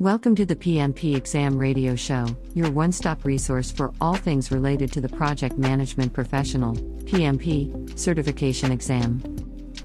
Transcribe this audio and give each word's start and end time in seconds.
Welcome 0.00 0.36
to 0.36 0.46
the 0.46 0.54
PMP 0.54 1.16
Exam 1.16 1.58
Radio 1.58 1.96
Show, 1.96 2.24
your 2.54 2.70
one 2.70 2.92
stop 2.92 3.24
resource 3.24 3.72
for 3.72 3.92
all 4.00 4.14
things 4.14 4.52
related 4.52 4.92
to 4.92 5.00
the 5.00 5.08
Project 5.08 5.58
Management 5.58 6.12
Professional 6.12 6.76
PMP 7.02 7.98
certification 7.98 8.70
exam. 8.70 9.18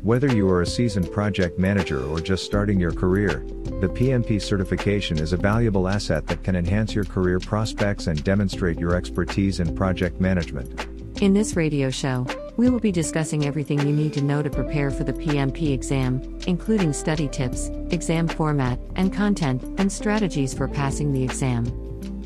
Whether 0.03 0.31
you 0.31 0.47
are 0.51 0.61
a 0.61 0.67
seasoned 0.67 1.11
project 1.11 1.57
manager 1.57 2.05
or 2.05 2.19
just 2.19 2.45
starting 2.45 2.79
your 2.79 2.91
career, 2.91 3.43
the 3.81 3.89
PMP 3.89 4.39
certification 4.39 5.17
is 5.17 5.33
a 5.33 5.37
valuable 5.37 5.87
asset 5.87 6.27
that 6.27 6.43
can 6.43 6.55
enhance 6.55 6.93
your 6.93 7.05
career 7.05 7.39
prospects 7.39 8.05
and 8.05 8.23
demonstrate 8.23 8.77
your 8.77 8.93
expertise 8.93 9.59
in 9.59 9.75
project 9.75 10.21
management. 10.21 10.92
In 11.21 11.33
this 11.33 11.55
radio 11.55 11.89
show, 11.89 12.25
we 12.57 12.69
will 12.69 12.79
be 12.79 12.91
discussing 12.91 13.45
everything 13.45 13.79
you 13.79 13.93
need 13.93 14.13
to 14.13 14.21
know 14.21 14.41
to 14.41 14.49
prepare 14.49 14.91
for 14.91 15.03
the 15.03 15.13
PMP 15.13 15.71
exam, 15.71 16.21
including 16.47 16.91
study 16.91 17.27
tips, 17.27 17.69
exam 17.91 18.27
format, 18.27 18.77
and 18.95 19.13
content, 19.13 19.63
and 19.77 19.91
strategies 19.91 20.53
for 20.53 20.67
passing 20.67 21.13
the 21.13 21.23
exam. 21.23 21.65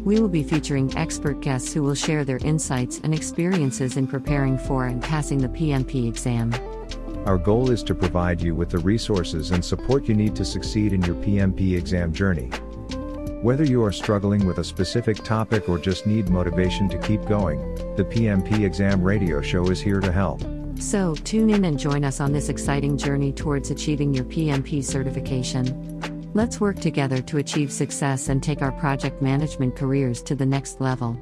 We 0.03 0.19
will 0.19 0.29
be 0.29 0.41
featuring 0.41 0.95
expert 0.97 1.41
guests 1.41 1.73
who 1.73 1.83
will 1.83 1.95
share 1.95 2.23
their 2.23 2.37
insights 2.37 2.99
and 3.03 3.13
experiences 3.13 3.97
in 3.97 4.07
preparing 4.07 4.57
for 4.57 4.85
and 4.85 5.03
passing 5.03 5.39
the 5.39 5.49
PMP 5.49 6.07
exam. 6.07 6.53
Our 7.25 7.37
goal 7.37 7.69
is 7.69 7.83
to 7.83 7.93
provide 7.93 8.41
you 8.41 8.55
with 8.55 8.69
the 8.69 8.79
resources 8.79 9.51
and 9.51 9.63
support 9.63 10.07
you 10.07 10.15
need 10.15 10.35
to 10.37 10.45
succeed 10.45 10.93
in 10.93 11.03
your 11.03 11.15
PMP 11.15 11.77
exam 11.77 12.13
journey. 12.13 12.49
Whether 13.47 13.63
you 13.63 13.81
are 13.85 13.93
struggling 13.93 14.45
with 14.45 14.57
a 14.57 14.63
specific 14.65 15.23
topic 15.23 15.69
or 15.69 15.79
just 15.79 16.05
need 16.05 16.27
motivation 16.27 16.89
to 16.89 16.97
keep 16.97 17.23
going, 17.23 17.75
the 17.95 18.03
PMP 18.03 18.65
Exam 18.65 19.01
Radio 19.01 19.41
Show 19.41 19.69
is 19.71 19.79
here 19.79 20.01
to 20.01 20.11
help. 20.11 20.41
So, 20.81 21.15
tune 21.23 21.51
in 21.51 21.63
and 21.63 21.79
join 21.79 22.03
us 22.03 22.19
on 22.19 22.33
this 22.33 22.49
exciting 22.49 22.97
journey 22.97 23.31
towards 23.31 23.71
achieving 23.71 24.13
your 24.13 24.25
PMP 24.25 24.83
certification. 24.83 26.33
Let's 26.33 26.59
work 26.59 26.79
together 26.81 27.21
to 27.21 27.37
achieve 27.37 27.71
success 27.71 28.27
and 28.27 28.43
take 28.43 28.61
our 28.61 28.73
project 28.73 29.21
management 29.21 29.77
careers 29.77 30.21
to 30.23 30.35
the 30.35 30.45
next 30.45 30.81
level. 30.81 31.17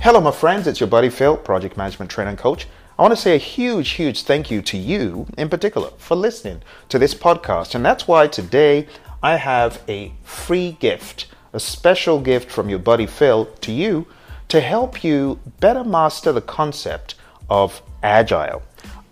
Hello, 0.00 0.22
my 0.22 0.30
friends. 0.30 0.66
It's 0.66 0.80
your 0.80 0.88
buddy 0.88 1.10
Phil, 1.10 1.36
project 1.36 1.76
management 1.76 2.10
trainer 2.10 2.30
and 2.30 2.38
coach. 2.38 2.66
I 3.00 3.02
want 3.02 3.16
to 3.16 3.22
say 3.22 3.34
a 3.34 3.38
huge, 3.38 3.92
huge 3.92 4.24
thank 4.24 4.50
you 4.50 4.60
to 4.60 4.76
you 4.76 5.26
in 5.38 5.48
particular 5.48 5.88
for 5.96 6.16
listening 6.16 6.60
to 6.90 6.98
this 6.98 7.14
podcast. 7.14 7.74
And 7.74 7.82
that's 7.82 8.06
why 8.06 8.26
today 8.26 8.88
I 9.22 9.36
have 9.36 9.82
a 9.88 10.12
free 10.22 10.76
gift, 10.80 11.24
a 11.54 11.60
special 11.60 12.20
gift 12.20 12.50
from 12.50 12.68
your 12.68 12.78
buddy 12.78 13.06
Phil 13.06 13.46
to 13.62 13.72
you 13.72 14.06
to 14.48 14.60
help 14.60 15.02
you 15.02 15.40
better 15.60 15.82
master 15.82 16.30
the 16.30 16.42
concept 16.42 17.14
of 17.48 17.80
agile. 18.02 18.60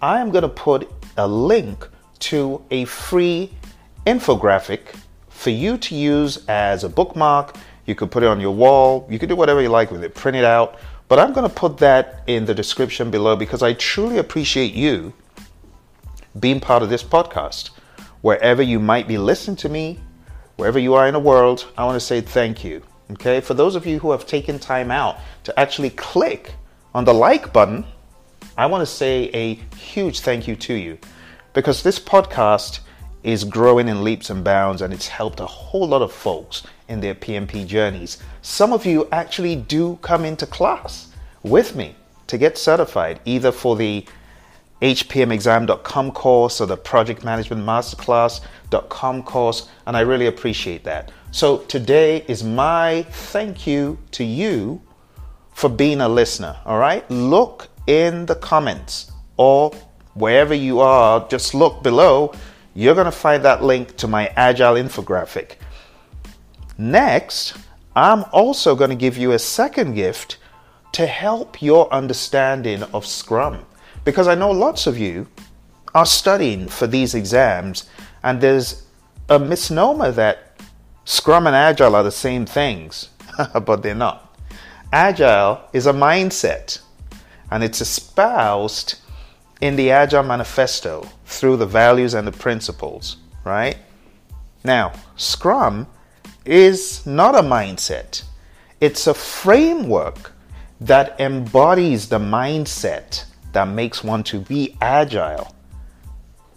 I 0.02 0.20
am 0.20 0.33
going 0.33 0.42
to 0.42 0.50
put 0.50 0.86
a 1.17 1.27
link 1.27 1.89
to 2.19 2.62
a 2.70 2.84
free 2.84 3.50
infographic 4.06 4.80
for 5.30 5.48
you 5.48 5.78
to 5.78 5.95
use 5.95 6.45
as 6.47 6.84
a 6.84 6.91
bookmark. 6.91 7.56
You 7.86 7.95
could 7.95 8.11
put 8.11 8.23
it 8.23 8.27
on 8.27 8.39
your 8.39 8.55
wall, 8.55 9.06
you 9.08 9.19
could 9.19 9.30
do 9.30 9.36
whatever 9.36 9.62
you 9.62 9.70
like 9.70 9.91
with 9.91 10.05
it, 10.05 10.14
print 10.14 10.36
it 10.36 10.45
out. 10.45 10.78
But 11.09 11.19
I'm 11.19 11.33
going 11.33 11.48
to 11.48 11.55
put 11.55 11.78
that 11.78 12.23
in 12.27 12.45
the 12.45 12.55
description 12.55 13.11
below 13.11 13.34
because 13.34 13.62
I 13.62 13.73
truly 13.73 14.19
appreciate 14.19 14.75
you 14.75 15.14
being 16.39 16.61
part 16.61 16.83
of 16.83 16.91
this 16.91 17.03
podcast. 17.03 17.70
Wherever 18.20 18.62
you 18.62 18.78
might 18.78 19.09
be 19.09 19.17
listening 19.17 19.56
to 19.56 19.69
me, 19.69 20.01
wherever 20.56 20.79
you 20.79 20.95
are 20.95 21.06
in 21.06 21.14
the 21.14 21.20
world, 21.20 21.67
I 21.79 21.84
want 21.84 21.97
to 21.97 22.01
say 22.01 22.20
thank 22.20 22.62
you. 22.62 22.83
Okay, 23.12 23.41
for 23.41 23.55
those 23.55 23.75
of 23.75 23.86
you 23.86 23.98
who 23.98 24.11
have 24.11 24.27
taken 24.27 24.59
time 24.59 24.91
out 24.91 25.17
to 25.45 25.59
actually 25.59 25.91
click 25.91 26.53
on 26.95 27.06
the 27.06 27.14
like 27.14 27.55
button, 27.55 27.86
I 28.56 28.67
want 28.67 28.83
to 28.83 28.86
say 28.86 29.31
a 29.33 29.55
huge 29.77 30.20
thank 30.20 30.47
you 30.47 30.56
to 30.56 30.75
you 30.75 30.98
because 31.55 31.83
this 31.83 31.98
podcast 31.98 32.81
is 33.22 33.44
growing 33.44 33.88
in 33.88 34.05
leaps 34.05 34.30
and 34.30 34.44
bounds 34.44 34.83
and 34.83 34.92
it's 34.92 35.08
helped 35.08 35.41
a 35.41 35.47
whole 35.47 35.88
lot 35.88 36.02
of 36.02 36.12
folks 36.12 36.62
in 36.88 37.00
their 37.00 37.14
PMP 37.14 37.67
journeys. 37.67 38.18
Some 38.42 38.73
of 38.73 38.86
you 38.86 39.08
actually 39.12 39.56
do 39.56 39.98
come 40.02 40.24
into 40.24 40.46
class 40.46 41.12
with 41.42 41.77
me 41.77 41.95
to 42.27 42.39
get 42.39 42.58
certified, 42.58 43.20
either 43.24 43.52
for 43.52 43.77
the 43.77 44.05
hpmexam.com 44.83 46.12
course 46.12 46.61
or 46.61 46.67
the 46.67 46.77
project 46.77 47.24
management 47.24 47.64
masterclass.com 47.64 49.23
course, 49.24 49.68
and 49.86 49.96
I 49.96 50.01
really 50.01 50.27
appreciate 50.27 50.84
that. 50.84 51.11
So 51.30 51.58
today 51.58 52.24
is 52.28 52.45
my 52.45 53.02
thank 53.11 53.67
you 53.67 53.98
to 54.12 54.24
you 54.24 54.80
for 55.52 55.68
being 55.68 56.01
a 56.01 56.08
listener, 56.08 56.57
all 56.64 56.78
right? 56.78 57.08
Look 57.11 57.68
in 57.86 58.27
the 58.27 58.36
comments 58.36 59.11
or 59.36 59.73
wherever 60.14 60.55
you 60.55 60.80
are, 60.80 61.27
just 61.28 61.55
look 61.55 61.83
below. 61.83 62.33
You're 62.78 62.94
going 62.94 63.06
to 63.06 63.11
find 63.11 63.44
that 63.44 63.64
link 63.64 63.96
to 63.96 64.06
my 64.06 64.28
Agile 64.36 64.74
infographic. 64.74 65.56
Next, 66.78 67.56
I'm 67.96 68.24
also 68.30 68.77
going 68.77 68.90
to 68.90 68.94
give 68.94 69.18
you 69.18 69.33
a 69.33 69.39
second 69.40 69.94
gift 69.94 70.39
to 70.92 71.05
help 71.05 71.61
your 71.61 71.92
understanding 71.92 72.84
of 72.94 73.05
Scrum. 73.05 73.66
Because 74.05 74.28
I 74.28 74.36
know 74.36 74.52
lots 74.52 74.86
of 74.86 74.96
you 74.96 75.27
are 75.92 76.06
studying 76.06 76.68
for 76.68 76.86
these 76.86 77.16
exams, 77.16 77.90
and 78.22 78.40
there's 78.40 78.84
a 79.28 79.40
misnomer 79.40 80.12
that 80.12 80.60
Scrum 81.05 81.48
and 81.48 81.56
Agile 81.56 81.96
are 81.96 82.05
the 82.05 82.12
same 82.12 82.46
things, 82.46 83.08
but 83.64 83.83
they're 83.83 83.96
not. 83.96 84.39
Agile 84.92 85.62
is 85.72 85.89
a 85.89 85.92
mindset, 85.92 86.80
and 87.50 87.64
it's 87.64 87.80
espoused 87.80 89.00
in 89.61 89.77
the 89.77 89.91
Agile 89.91 90.23
Manifesto 90.23 91.08
through 91.27 91.57
the 91.57 91.67
values 91.67 92.14
and 92.14 92.27
the 92.27 92.33
principles, 92.33 93.17
right? 93.45 93.77
Now, 94.64 94.92
Scrum 95.17 95.86
is 96.45 97.05
not 97.07 97.35
a 97.35 97.42
mindset, 97.42 98.23
it's 98.80 99.07
a 99.07 99.14
framework 99.14 100.33
that 100.80 101.20
embodies 101.20 102.08
the 102.08 102.19
mindset 102.19 103.24
that 103.52 103.67
makes 103.67 104.05
one 104.05 104.23
to 104.23 104.41
be 104.41 104.77
agile. 104.80 105.55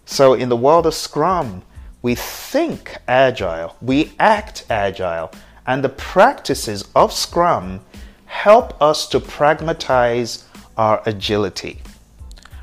So, 0.06 0.34
in 0.34 0.50
the 0.50 0.58
world 0.58 0.86
of 0.86 0.94
Scrum, 0.94 1.64
we 2.02 2.16
think 2.16 2.98
agile, 3.08 3.76
we 3.82 4.12
act 4.20 4.66
agile, 4.70 5.32
and 5.66 5.84
the 5.84 5.90
practices 5.90 6.88
of 6.96 7.12
Scrum 7.14 7.82
help 8.26 8.80
us 8.82 9.08
to 9.10 9.20
pragmatize 9.20 10.46
our 10.78 11.02
agility. 11.06 11.82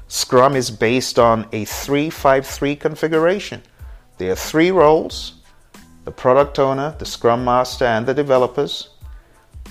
Scrum 0.08 0.56
is 0.56 0.70
based 0.70 1.18
on 1.18 1.46
a 1.52 1.64
353 1.64 2.76
configuration. 2.76 3.62
There 4.16 4.32
are 4.32 4.36
three 4.36 4.70
roles 4.70 5.34
the 6.04 6.12
product 6.12 6.58
owner, 6.58 6.96
the 6.98 7.04
scrum 7.04 7.44
master, 7.44 7.84
and 7.84 8.06
the 8.06 8.14
developers. 8.14 8.88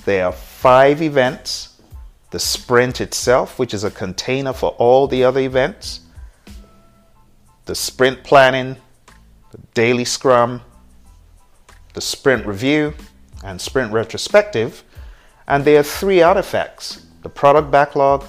There 0.05 0.27
are 0.27 0.31
five 0.31 1.01
events 1.01 1.77
the 2.29 2.39
sprint 2.39 3.01
itself, 3.01 3.57
which 3.57 3.73
is 3.73 3.83
a 3.83 3.91
container 3.91 4.53
for 4.53 4.69
all 4.71 5.07
the 5.07 5.23
other 5.23 5.39
events, 5.39 6.01
the 7.65 7.75
sprint 7.75 8.23
planning, 8.23 8.75
the 9.51 9.57
daily 9.73 10.05
scrum, 10.05 10.61
the 11.93 12.01
sprint 12.01 12.45
review, 12.45 12.93
and 13.43 13.59
sprint 13.59 13.91
retrospective. 13.91 14.83
And 15.47 15.63
there 15.63 15.79
are 15.79 15.83
three 15.83 16.21
artifacts 16.21 17.03
the 17.23 17.29
product 17.29 17.71
backlog, 17.71 18.23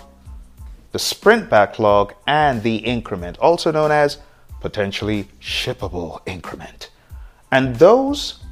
the 0.92 0.98
sprint 0.98 1.50
backlog, 1.50 2.14
and 2.26 2.62
the 2.62 2.76
increment, 2.76 3.38
also 3.38 3.70
known 3.70 3.90
as 3.90 4.18
potentially 4.60 5.28
shippable 5.40 6.20
increment. 6.26 6.90
And 7.50 7.76
those 7.76 8.42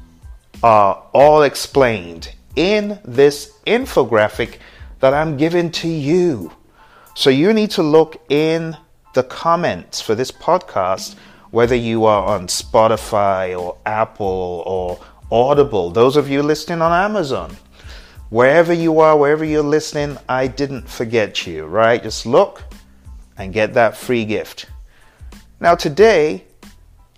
are 0.63 1.03
all 1.13 1.43
explained 1.43 2.33
in 2.55 2.99
this 3.05 3.53
infographic 3.65 4.57
that 4.99 5.13
I'm 5.13 5.37
giving 5.37 5.71
to 5.71 5.87
you. 5.87 6.51
So 7.13 7.29
you 7.29 7.53
need 7.53 7.71
to 7.71 7.83
look 7.83 8.23
in 8.29 8.75
the 9.13 9.23
comments 9.23 10.01
for 10.01 10.15
this 10.15 10.31
podcast, 10.31 11.15
whether 11.51 11.75
you 11.75 12.05
are 12.05 12.27
on 12.27 12.47
Spotify 12.47 13.59
or 13.59 13.77
Apple 13.85 14.63
or 14.65 14.99
Audible, 15.31 15.91
those 15.91 16.15
of 16.15 16.29
you 16.29 16.41
listening 16.41 16.81
on 16.81 16.91
Amazon. 16.91 17.57
Wherever 18.29 18.73
you 18.73 18.99
are, 18.99 19.17
wherever 19.17 19.45
you're 19.45 19.63
listening, 19.63 20.17
I 20.27 20.47
didn't 20.47 20.89
forget 20.89 21.47
you, 21.47 21.65
right? 21.65 22.01
Just 22.03 22.25
look 22.25 22.61
and 23.37 23.53
get 23.53 23.73
that 23.75 23.95
free 23.95 24.25
gift. 24.25 24.65
Now, 25.61 25.75
today, 25.75 26.43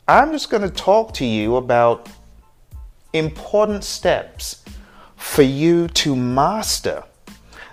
I'm 0.08 0.32
just 0.32 0.52
going 0.52 0.62
to 0.62 0.70
talk 0.70 1.14
to 1.16 1.26
you 1.26 1.56
about 1.56 2.10
important 3.14 3.84
steps 3.84 4.64
for 5.16 5.42
you 5.42 5.88
to 5.90 6.16
master 6.16 7.04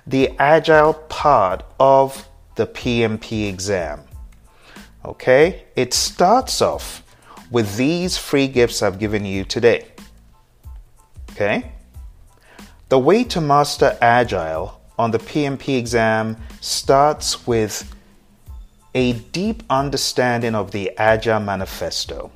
the 0.06 0.30
agile 0.38 0.94
part 0.94 1.62
of 1.78 2.26
the 2.54 2.66
PMP 2.66 3.48
exam. 3.48 4.00
Okay? 5.04 5.64
It 5.76 5.92
starts 5.92 6.62
off 6.62 7.02
with 7.50 7.76
these 7.76 8.16
free 8.16 8.48
gifts 8.48 8.82
I've 8.82 8.98
given 8.98 9.26
you 9.26 9.44
today. 9.44 9.88
Okay? 11.32 11.72
The 12.88 12.98
way 13.00 13.24
to 13.24 13.40
master 13.40 13.98
agile 14.00 14.80
on 14.96 15.10
the 15.10 15.18
PMP 15.18 15.76
exam 15.76 16.36
starts 16.60 17.44
with 17.44 17.92
a 18.94 19.14
deep 19.32 19.64
understanding 19.68 20.54
of 20.54 20.70
the 20.70 20.96
Agile 20.96 21.40
Manifesto. 21.40 22.30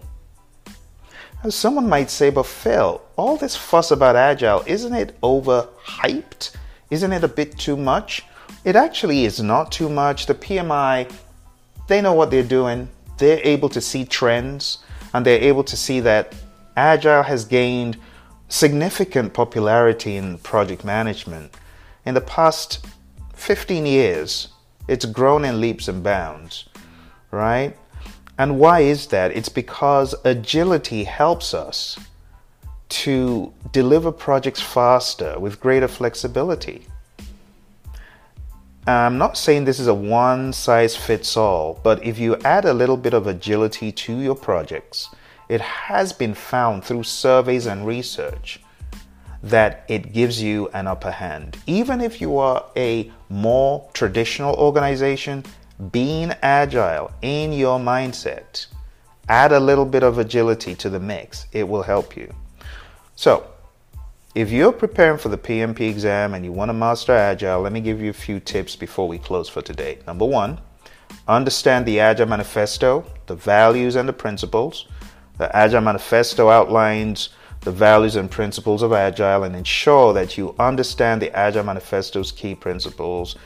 As 1.44 1.54
someone 1.54 1.88
might 1.88 2.10
say, 2.10 2.30
but 2.30 2.46
Phil, 2.46 3.00
all 3.16 3.36
this 3.36 3.56
fuss 3.56 3.92
about 3.92 4.16
Agile, 4.16 4.64
isn't 4.66 4.92
it 4.92 5.18
overhyped? 5.20 6.50
Isn't 6.90 7.12
it 7.12 7.22
a 7.22 7.28
bit 7.28 7.56
too 7.56 7.76
much? 7.76 8.24
It 8.64 8.74
actually 8.74 9.24
is 9.24 9.40
not 9.40 9.70
too 9.70 9.88
much. 9.88 10.26
The 10.26 10.34
PMI, 10.34 11.10
they 11.86 12.02
know 12.02 12.12
what 12.12 12.32
they're 12.32 12.42
doing. 12.42 12.88
They're 13.18 13.40
able 13.44 13.68
to 13.68 13.80
see 13.80 14.04
trends 14.04 14.78
and 15.14 15.24
they're 15.24 15.40
able 15.40 15.64
to 15.64 15.76
see 15.76 16.00
that 16.00 16.34
Agile 16.76 17.22
has 17.22 17.44
gained 17.44 17.96
significant 18.50 19.32
popularity 19.32 20.16
in 20.16 20.36
project 20.38 20.84
management. 20.84 21.54
In 22.04 22.14
the 22.14 22.20
past 22.20 22.84
15 23.34 23.86
years, 23.86 24.48
it's 24.88 25.04
grown 25.06 25.44
in 25.44 25.60
leaps 25.60 25.88
and 25.88 26.02
bounds, 26.02 26.68
right? 27.30 27.76
And 28.38 28.58
why 28.58 28.80
is 28.80 29.06
that? 29.08 29.30
It's 29.30 29.48
because 29.48 30.14
agility 30.24 31.04
helps 31.04 31.54
us 31.54 31.98
to 32.88 33.52
deliver 33.70 34.10
projects 34.10 34.60
faster 34.60 35.38
with 35.38 35.60
greater 35.60 35.86
flexibility. 35.86 36.86
I'm 38.86 39.16
not 39.18 39.36
saying 39.36 39.64
this 39.64 39.78
is 39.78 39.86
a 39.86 39.94
one 39.94 40.52
size 40.52 40.96
fits 40.96 41.36
all, 41.36 41.78
but 41.84 42.02
if 42.04 42.18
you 42.18 42.36
add 42.38 42.64
a 42.64 42.72
little 42.72 42.96
bit 42.96 43.14
of 43.14 43.28
agility 43.28 43.92
to 43.92 44.18
your 44.18 44.34
projects, 44.34 45.08
it 45.50 45.60
has 45.60 46.12
been 46.12 46.32
found 46.32 46.84
through 46.84 47.02
surveys 47.02 47.66
and 47.66 47.84
research 47.84 48.60
that 49.42 49.84
it 49.88 50.12
gives 50.12 50.40
you 50.40 50.68
an 50.68 50.86
upper 50.86 51.10
hand. 51.10 51.58
Even 51.66 52.00
if 52.00 52.20
you 52.20 52.38
are 52.38 52.64
a 52.76 53.10
more 53.28 53.90
traditional 53.92 54.54
organization, 54.54 55.42
being 55.90 56.32
agile 56.42 57.10
in 57.22 57.52
your 57.52 57.80
mindset, 57.80 58.66
add 59.28 59.50
a 59.50 59.58
little 59.58 59.84
bit 59.84 60.04
of 60.04 60.18
agility 60.18 60.76
to 60.76 60.88
the 60.88 61.00
mix. 61.00 61.46
It 61.50 61.68
will 61.68 61.82
help 61.82 62.16
you. 62.16 62.32
So, 63.16 63.44
if 64.36 64.52
you're 64.52 64.72
preparing 64.72 65.18
for 65.18 65.30
the 65.30 65.38
PMP 65.38 65.80
exam 65.80 66.34
and 66.34 66.44
you 66.44 66.52
want 66.52 66.68
to 66.68 66.74
master 66.74 67.12
Agile, 67.12 67.62
let 67.62 67.72
me 67.72 67.80
give 67.80 68.00
you 68.00 68.10
a 68.10 68.12
few 68.12 68.38
tips 68.38 68.76
before 68.76 69.08
we 69.08 69.18
close 69.18 69.48
for 69.48 69.62
today. 69.62 69.98
Number 70.06 70.24
one, 70.24 70.60
understand 71.26 71.86
the 71.86 71.98
Agile 71.98 72.26
Manifesto, 72.26 73.04
the 73.26 73.34
values 73.34 73.96
and 73.96 74.08
the 74.08 74.12
principles. 74.12 74.86
The 75.40 75.56
Agile 75.56 75.80
Manifesto 75.80 76.50
outlines 76.50 77.30
the 77.62 77.72
values 77.72 78.14
and 78.14 78.30
principles 78.30 78.82
of 78.82 78.92
Agile 78.92 79.44
and 79.44 79.56
ensure 79.56 80.12
that 80.12 80.36
you 80.36 80.54
understand 80.58 81.22
the 81.22 81.34
Agile 81.34 81.64
Manifesto's 81.64 82.30
key 82.30 82.54
principles. 82.54 83.36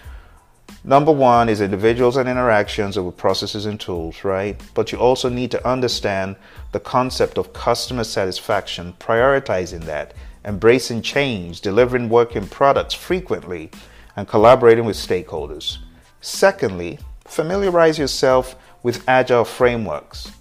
Number 0.83 1.13
one 1.13 1.49
is 1.49 1.61
individuals 1.61 2.17
and 2.17 2.29
interactions 2.29 2.99
over 2.99 3.13
processes 3.13 3.67
and 3.67 3.79
tools, 3.79 4.25
right? 4.25 4.61
But 4.75 4.91
you 4.91 4.99
also 4.99 5.29
need 5.29 5.53
to 5.53 5.65
understand 5.65 6.35
the 6.73 6.81
concept 6.81 7.39
of 7.39 7.53
customer 7.53 8.03
satisfaction, 8.03 8.95
prioritizing 8.99 9.85
that, 9.85 10.15
embracing 10.45 11.01
change, 11.01 11.61
delivering 11.61 12.09
working 12.09 12.49
products 12.49 12.95
frequently, 12.95 13.71
and 14.17 14.27
collaborating 14.27 14.85
with 14.85 14.97
stakeholders. 14.97 15.79
Secondly, 16.21 16.99
familiarize 17.25 18.01
yourself 18.01 18.57
with 18.83 19.09
Agile 19.09 19.45
frameworks. 19.45 20.33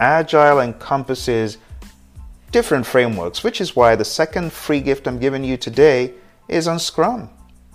Agile 0.00 0.60
encompasses 0.60 1.58
different 2.50 2.86
frameworks, 2.86 3.44
which 3.44 3.60
is 3.60 3.76
why 3.76 3.94
the 3.94 4.04
second 4.04 4.52
free 4.52 4.80
gift 4.80 5.06
I'm 5.06 5.18
giving 5.18 5.44
you 5.44 5.58
today 5.58 6.14
is 6.48 6.66
on 6.66 6.78
Scrum, 6.78 7.28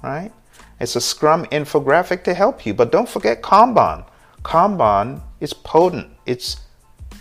right? 0.04 0.32
It's 0.80 0.96
a 0.96 1.02
Scrum 1.02 1.46
infographic 1.46 2.24
to 2.24 2.34
help 2.34 2.66
you. 2.66 2.74
But 2.74 2.92
don't 2.92 3.08
forget 3.08 3.42
Kanban. 3.42 4.06
Kanban 4.44 5.22
is 5.40 5.54
potent, 5.54 6.10
it's 6.26 6.58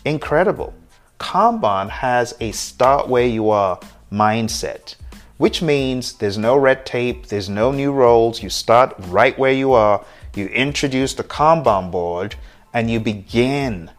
incredible. 0.05 0.75
Kanban 1.21 1.89
has 1.89 2.35
a 2.41 2.53
start 2.53 3.09
where 3.09 3.27
you 3.27 3.51
are 3.51 3.79
mindset, 4.11 4.97
which 5.37 5.63
means 5.63 6.15
there's 6.15 6.39
no 6.39 6.57
red 6.57 6.85
tape, 6.85 7.27
there's 7.27 7.49
no 7.49 7.73
new 7.73 7.93
roles. 7.93 8.43
You 8.43 8.51
start 8.51 8.95
right 9.09 9.39
where 9.39 9.53
you 9.53 9.73
are, 9.73 10.05
you 10.35 10.47
introduce 10.47 11.15
the 11.15 11.25
Kanban 11.25 11.91
board, 11.91 12.37
and 12.73 12.91
you 12.91 13.01
begin 13.01 13.91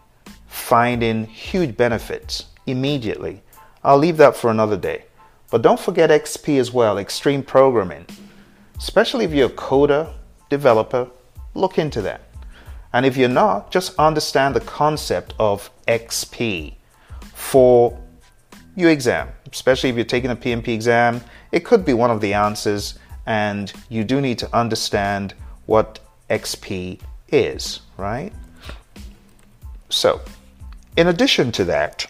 finding 0.56 1.26
huge 1.26 1.76
benefits 1.76 2.46
immediately. 2.66 3.44
I'll 3.84 3.98
leave 3.98 4.18
that 4.18 4.36
for 4.36 4.50
another 4.50 4.78
day. 4.78 5.06
But 5.52 5.62
don't 5.62 5.80
forget 5.80 6.10
XP 6.10 6.58
as 6.58 6.72
well, 6.72 6.98
extreme 6.98 7.44
programming. 7.44 8.08
Especially 8.78 9.26
if 9.26 9.34
you're 9.34 9.50
a 9.50 9.52
coder, 9.54 10.12
developer, 10.50 11.08
look 11.54 11.78
into 11.78 12.02
that. 12.02 12.22
And 12.94 13.06
if 13.06 13.18
you're 13.18 13.30
not, 13.30 13.70
just 13.70 13.94
understand 14.00 14.56
the 14.56 14.62
concept 14.62 15.34
of 15.38 15.70
XP 15.88 16.74
for 17.34 18.00
your 18.76 18.90
exam, 18.90 19.28
especially 19.52 19.90
if 19.90 19.98
you're 19.98 20.06
taking 20.06 20.32
a 20.32 20.36
PMP 20.36 20.70
exam. 20.70 21.22
It 21.52 21.66
could 21.66 21.86
be 21.86 21.94
one 21.94 22.12
of 22.12 22.22
the 22.22 22.34
answers, 22.34 22.98
and 23.26 23.72
you 23.90 24.04
do 24.04 24.22
need 24.22 24.40
to 24.40 24.56
understand 24.56 25.34
what 25.66 26.00
XP 26.30 27.00
is, 27.30 27.82
right? 27.98 28.32
So, 29.90 30.22
in 30.98 31.08
addition 31.08 31.52
to 31.54 31.66
that, 31.66 32.08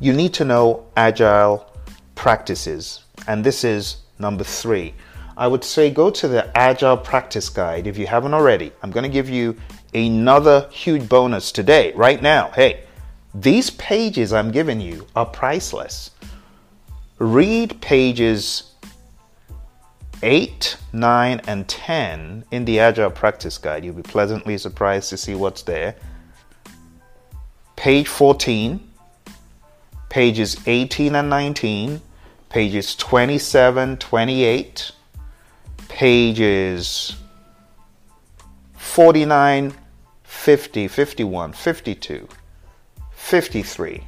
you 0.00 0.12
need 0.12 0.34
to 0.34 0.44
know 0.44 0.86
agile 0.96 1.70
practices. 2.14 3.04
And 3.26 3.44
this 3.44 3.64
is 3.64 3.98
number 4.18 4.44
three. 4.44 4.94
I 5.36 5.48
would 5.48 5.64
say 5.64 5.90
go 5.90 6.10
to 6.10 6.28
the 6.28 6.56
Agile 6.56 6.96
Practice 6.96 7.48
Guide 7.48 7.88
if 7.88 7.98
you 7.98 8.06
haven't 8.06 8.34
already. 8.34 8.72
I'm 8.82 8.92
going 8.92 9.02
to 9.02 9.08
give 9.08 9.28
you 9.28 9.56
another 9.92 10.68
huge 10.70 11.08
bonus 11.08 11.50
today, 11.50 11.92
right 11.94 12.22
now. 12.22 12.50
Hey, 12.50 12.84
these 13.34 13.70
pages 13.70 14.32
I'm 14.32 14.52
giving 14.52 14.80
you 14.80 15.06
are 15.16 15.26
priceless. 15.26 16.12
Read 17.18 17.80
pages 17.80 18.74
8, 20.22 20.76
9, 20.92 21.40
and 21.48 21.66
10 21.66 22.44
in 22.52 22.64
the 22.64 22.78
Agile 22.78 23.10
Practice 23.10 23.58
Guide. 23.58 23.84
You'll 23.84 23.94
be 23.94 24.02
pleasantly 24.02 24.56
surprised 24.56 25.10
to 25.10 25.16
see 25.16 25.34
what's 25.34 25.62
there. 25.62 25.96
Page 27.84 28.08
14 28.08 28.80
pages 30.08 30.56
18 30.66 31.14
and 31.16 31.28
19, 31.28 32.00
pages 32.48 32.96
27, 32.96 33.98
28, 33.98 34.92
pages 35.88 37.14
49, 38.72 39.74
50, 40.22 40.88
51, 40.88 41.52
52, 41.52 42.28
53, 43.10 44.04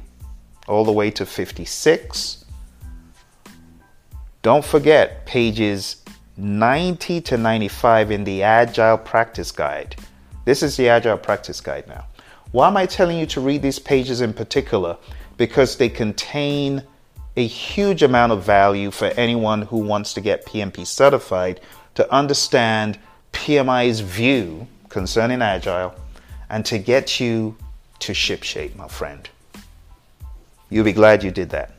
all 0.67 0.83
the 0.83 0.91
way 0.91 1.11
to 1.11 1.23
56. 1.23 2.45
Don't 4.41 4.65
forget 4.65 5.23
pages 5.27 6.03
90 6.35 7.21
to 7.21 7.37
95 7.37 8.09
in 8.09 8.23
the 8.23 8.41
Agile 8.41 8.97
Practice 8.97 9.51
Guide. 9.51 9.95
This 10.45 10.63
is 10.63 10.77
the 10.77 10.89
Agile 10.89 11.19
Practice 11.19 11.61
Guide 11.61 11.87
now. 11.87 12.07
Why 12.57 12.69
am 12.69 12.75
I 12.75 12.87
telling 12.87 13.19
you 13.19 13.27
to 13.27 13.39
read 13.39 13.61
these 13.61 13.77
pages 13.77 14.19
in 14.19 14.33
particular? 14.33 14.97
because 15.37 15.77
they 15.77 15.89
contain 15.89 16.83
a 17.35 17.45
huge 17.45 18.01
amount 18.01 18.31
of 18.31 18.41
value 18.43 18.89
for 18.89 19.05
anyone 19.05 19.61
who 19.61 19.77
wants 19.77 20.15
to 20.15 20.21
get 20.21 20.47
PMP 20.47 20.87
certified 20.87 21.61
to 21.93 22.11
understand 22.11 22.97
PMI's 23.31 23.99
view 23.99 24.67
concerning 24.89 25.43
Agile 25.43 25.93
and 26.49 26.65
to 26.65 26.79
get 26.79 27.19
you 27.19 27.55
to 27.99 28.13
shipshape, 28.13 28.75
my 28.75 28.87
friend. 28.87 29.29
You'll 30.71 30.85
be 30.85 30.93
glad 30.93 31.23
you 31.23 31.29
did 31.29 31.51
that. 31.51 31.75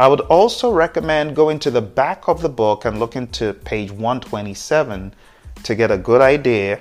I 0.00 0.08
would 0.08 0.22
also 0.22 0.72
recommend 0.72 1.36
going 1.36 1.60
to 1.60 1.70
the 1.70 1.80
back 1.80 2.26
of 2.26 2.42
the 2.42 2.48
book 2.48 2.84
and 2.84 2.98
looking 2.98 3.28
to 3.28 3.54
page 3.54 3.92
127 3.92 5.14
to 5.62 5.74
get 5.76 5.92
a 5.92 5.96
good 5.96 6.20
idea 6.20 6.80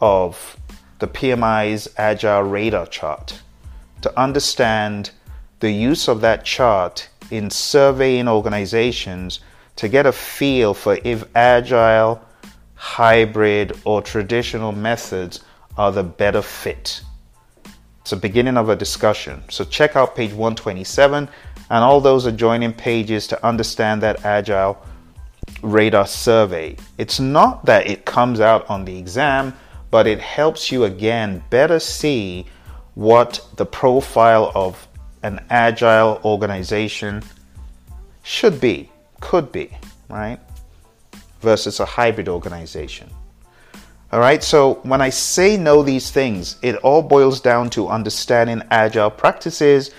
of 0.00 0.56
the 0.98 1.06
PMI's 1.06 1.88
Agile 1.96 2.42
radar 2.42 2.86
chart 2.86 3.40
to 4.00 4.20
understand 4.20 5.10
the 5.60 5.70
use 5.70 6.08
of 6.08 6.20
that 6.20 6.44
chart 6.44 7.08
in 7.30 7.50
surveying 7.50 8.28
organizations 8.28 9.40
to 9.76 9.88
get 9.88 10.06
a 10.06 10.12
feel 10.12 10.74
for 10.74 10.98
if 11.04 11.24
agile, 11.36 12.20
hybrid, 12.74 13.78
or 13.84 14.02
traditional 14.02 14.72
methods 14.72 15.40
are 15.76 15.92
the 15.92 16.02
better 16.02 16.42
fit. 16.42 17.02
It's 18.00 18.12
a 18.12 18.16
beginning 18.16 18.56
of 18.56 18.68
a 18.68 18.76
discussion. 18.76 19.42
So 19.50 19.64
check 19.64 19.94
out 19.94 20.16
page 20.16 20.30
127 20.30 21.28
and 21.70 21.84
all 21.84 22.00
those 22.00 22.26
adjoining 22.26 22.72
pages 22.72 23.26
to 23.28 23.46
understand 23.46 24.02
that 24.02 24.24
agile 24.24 24.82
radar 25.62 26.06
survey. 26.06 26.76
It's 26.96 27.20
not 27.20 27.66
that 27.66 27.86
it 27.86 28.04
comes 28.04 28.40
out 28.40 28.68
on 28.70 28.84
the 28.84 28.96
exam, 28.96 29.54
but 29.90 30.06
it 30.06 30.20
helps 30.20 30.70
you 30.70 30.84
again 30.84 31.42
better 31.50 31.78
see 31.78 32.46
what 32.94 33.44
the 33.56 33.66
profile 33.66 34.50
of 34.54 34.88
an 35.22 35.44
agile 35.50 36.20
organization 36.24 37.22
should 38.22 38.60
be, 38.60 38.90
could 39.20 39.50
be, 39.52 39.70
right? 40.08 40.38
Versus 41.40 41.80
a 41.80 41.84
hybrid 41.84 42.28
organization. 42.28 43.08
All 44.10 44.20
right, 44.20 44.42
so 44.42 44.74
when 44.84 45.00
I 45.00 45.10
say 45.10 45.56
know 45.56 45.82
these 45.82 46.10
things, 46.10 46.56
it 46.62 46.76
all 46.76 47.02
boils 47.02 47.40
down 47.40 47.68
to 47.70 47.88
understanding 47.88 48.62
agile 48.70 49.10
practices, 49.10 49.90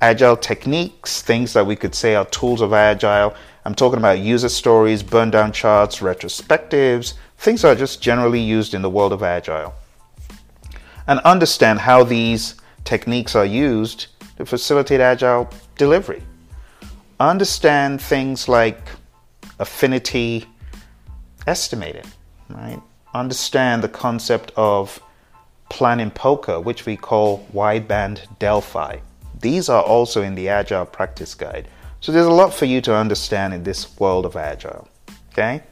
agile 0.00 0.36
techniques, 0.36 1.22
things 1.22 1.52
that 1.52 1.66
we 1.66 1.76
could 1.76 1.94
say 1.94 2.14
are 2.14 2.24
tools 2.26 2.60
of 2.60 2.72
agile. 2.72 3.34
I'm 3.64 3.74
talking 3.74 3.98
about 3.98 4.20
user 4.20 4.48
stories, 4.48 5.02
burn 5.02 5.30
down 5.30 5.52
charts, 5.52 5.98
retrospectives, 5.98 7.14
things 7.38 7.62
that 7.62 7.68
are 7.68 7.78
just 7.78 8.02
generally 8.02 8.40
used 8.40 8.74
in 8.74 8.82
the 8.82 8.90
world 8.90 9.12
of 9.12 9.22
agile. 9.22 9.74
And 11.06 11.20
understand 11.20 11.78
how 11.80 12.04
these 12.04 12.56
techniques 12.84 13.34
are 13.34 13.46
used 13.46 14.08
to 14.36 14.44
facilitate 14.44 15.00
agile 15.00 15.48
delivery. 15.76 16.22
Understand 17.20 18.00
things 18.02 18.48
like 18.48 18.90
affinity 19.58 20.46
estimating, 21.46 22.04
right? 22.50 22.80
Understand 23.14 23.82
the 23.82 23.88
concept 23.88 24.52
of 24.56 25.00
planning 25.70 26.10
poker, 26.10 26.60
which 26.60 26.86
we 26.86 26.96
call 26.96 27.46
wideband 27.52 28.20
Delphi. 28.38 28.98
These 29.40 29.68
are 29.68 29.82
also 29.82 30.22
in 30.22 30.34
the 30.34 30.48
Agile 30.48 30.86
Practice 30.86 31.34
Guide. 31.34 31.68
So 32.00 32.12
there's 32.12 32.26
a 32.26 32.32
lot 32.32 32.52
for 32.52 32.64
you 32.64 32.80
to 32.82 32.94
understand 32.94 33.54
in 33.54 33.62
this 33.62 33.98
world 33.98 34.26
of 34.26 34.36
Agile. 34.36 34.88
Okay? 35.32 35.62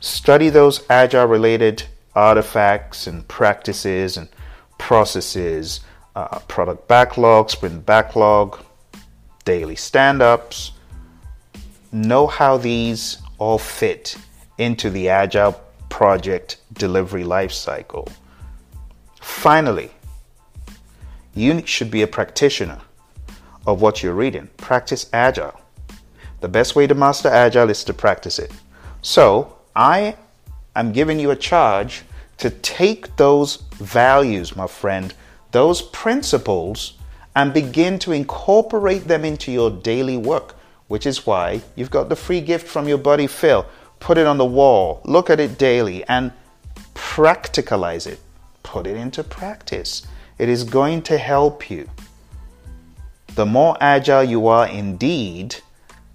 Study 0.00 0.48
those 0.48 0.84
Agile 0.88 1.26
related 1.26 1.84
artifacts 2.14 3.06
and 3.06 3.26
practices 3.28 4.16
and 4.16 4.28
processes, 4.78 5.80
uh, 6.16 6.38
product 6.40 6.88
backlog, 6.88 7.50
sprint 7.50 7.84
backlog, 7.84 8.58
daily 9.44 9.76
stand 9.76 10.22
ups. 10.22 10.72
Know 11.92 12.26
how 12.26 12.56
these 12.56 13.18
all 13.38 13.58
fit 13.58 14.16
into 14.56 14.88
the 14.90 15.08
Agile 15.08 15.60
project 15.90 16.58
delivery 16.72 17.24
lifecycle. 17.24 18.10
Finally, 19.20 19.90
you 21.34 21.64
should 21.66 21.90
be 21.90 22.02
a 22.02 22.06
practitioner 22.06 22.78
of 23.66 23.82
what 23.82 24.02
you're 24.02 24.14
reading. 24.14 24.48
Practice 24.56 25.10
Agile. 25.12 25.60
The 26.40 26.48
best 26.48 26.74
way 26.74 26.86
to 26.86 26.94
master 26.94 27.28
Agile 27.28 27.68
is 27.68 27.84
to 27.84 27.92
practice 27.92 28.38
it. 28.38 28.50
So, 29.02 29.58
I 29.80 30.14
am 30.76 30.92
giving 30.92 31.18
you 31.18 31.30
a 31.30 31.36
charge 31.36 32.02
to 32.36 32.50
take 32.50 33.16
those 33.16 33.56
values, 33.78 34.54
my 34.54 34.66
friend, 34.66 35.14
those 35.52 35.80
principles, 35.80 36.98
and 37.34 37.54
begin 37.54 37.98
to 38.00 38.12
incorporate 38.12 39.08
them 39.08 39.24
into 39.24 39.50
your 39.50 39.70
daily 39.70 40.18
work, 40.18 40.54
which 40.88 41.06
is 41.06 41.24
why 41.24 41.62
you've 41.76 41.90
got 41.90 42.10
the 42.10 42.16
free 42.16 42.42
gift 42.42 42.68
from 42.68 42.88
your 42.88 42.98
buddy 42.98 43.26
Phil. 43.26 43.64
Put 44.00 44.18
it 44.18 44.26
on 44.26 44.36
the 44.36 44.44
wall, 44.44 45.00
look 45.06 45.30
at 45.30 45.40
it 45.40 45.56
daily, 45.56 46.04
and 46.04 46.30
practicalize 46.94 48.06
it. 48.06 48.20
Put 48.62 48.86
it 48.86 48.98
into 48.98 49.24
practice. 49.24 50.06
It 50.36 50.50
is 50.50 50.62
going 50.62 51.00
to 51.04 51.16
help 51.16 51.70
you. 51.70 51.88
The 53.34 53.46
more 53.46 53.78
agile 53.80 54.24
you 54.24 54.46
are 54.46 54.68
indeed, 54.68 55.56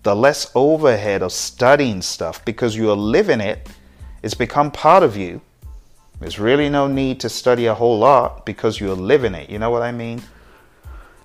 the 0.06 0.16
less 0.16 0.52
overhead 0.54 1.24
of 1.24 1.32
studying 1.32 2.00
stuff 2.00 2.46
because 2.46 2.76
you 2.76 2.92
are 2.92 2.96
living 2.96 3.42
it. 3.42 3.68
It's 4.22 4.36
become 4.36 4.70
part 4.70 5.02
of 5.02 5.18
you. 5.18 5.42
There's 6.20 6.38
really 6.40 6.70
no 6.70 6.86
need 6.86 7.20
to 7.22 7.28
study 7.28 7.66
a 7.66 7.74
whole 7.74 7.98
lot 7.98 8.46
because 8.46 8.80
you're 8.80 8.96
living 8.96 9.34
it. 9.34 9.50
You 9.50 9.58
know 9.58 9.72
what 9.72 9.82
I 9.82 9.92
mean? 9.92 10.22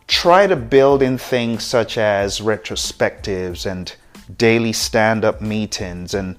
Try 0.06 0.46
to 0.46 0.56
build 0.56 1.02
in 1.02 1.18
things 1.18 1.62
such 1.62 1.98
as 1.98 2.40
retrospectives 2.40 3.70
and 3.70 3.94
daily 4.38 4.72
stand 4.72 5.26
up 5.26 5.42
meetings 5.42 6.14
and 6.14 6.36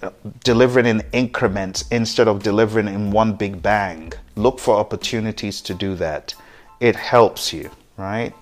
uh, 0.00 0.08
delivering 0.42 0.86
in 0.86 1.02
increments 1.12 1.84
instead 1.90 2.28
of 2.28 2.42
delivering 2.42 2.88
in 2.88 3.10
one 3.10 3.34
big 3.34 3.60
bang. 3.60 4.10
Look 4.36 4.58
for 4.58 4.74
opportunities 4.74 5.60
to 5.60 5.74
do 5.74 5.96
that. 5.96 6.34
It 6.80 6.96
helps 6.96 7.52
you, 7.52 7.70
right? 7.98 8.32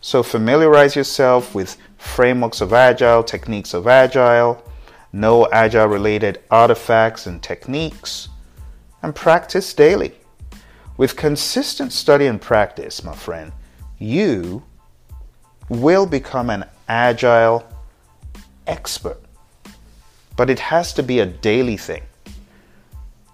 So 0.00 0.22
familiarize 0.22 0.96
yourself 0.96 1.54
with 1.54 1.76
frameworks 1.98 2.60
of 2.60 2.72
agile, 2.72 3.22
techniques 3.22 3.74
of 3.74 3.86
agile, 3.86 4.62
know 5.12 5.46
agile 5.52 5.86
related 5.86 6.40
artifacts 6.50 7.26
and 7.26 7.42
techniques, 7.42 8.28
and 9.02 9.14
practice 9.14 9.74
daily. 9.74 10.14
With 10.96 11.16
consistent 11.16 11.92
study 11.92 12.26
and 12.26 12.40
practice, 12.40 13.04
my 13.04 13.14
friend, 13.14 13.52
you 13.98 14.62
will 15.68 16.06
become 16.06 16.50
an 16.50 16.64
agile 16.88 17.66
expert. 18.66 19.20
But 20.36 20.48
it 20.48 20.58
has 20.58 20.92
to 20.94 21.02
be 21.02 21.20
a 21.20 21.26
daily 21.26 21.76
thing. 21.76 22.02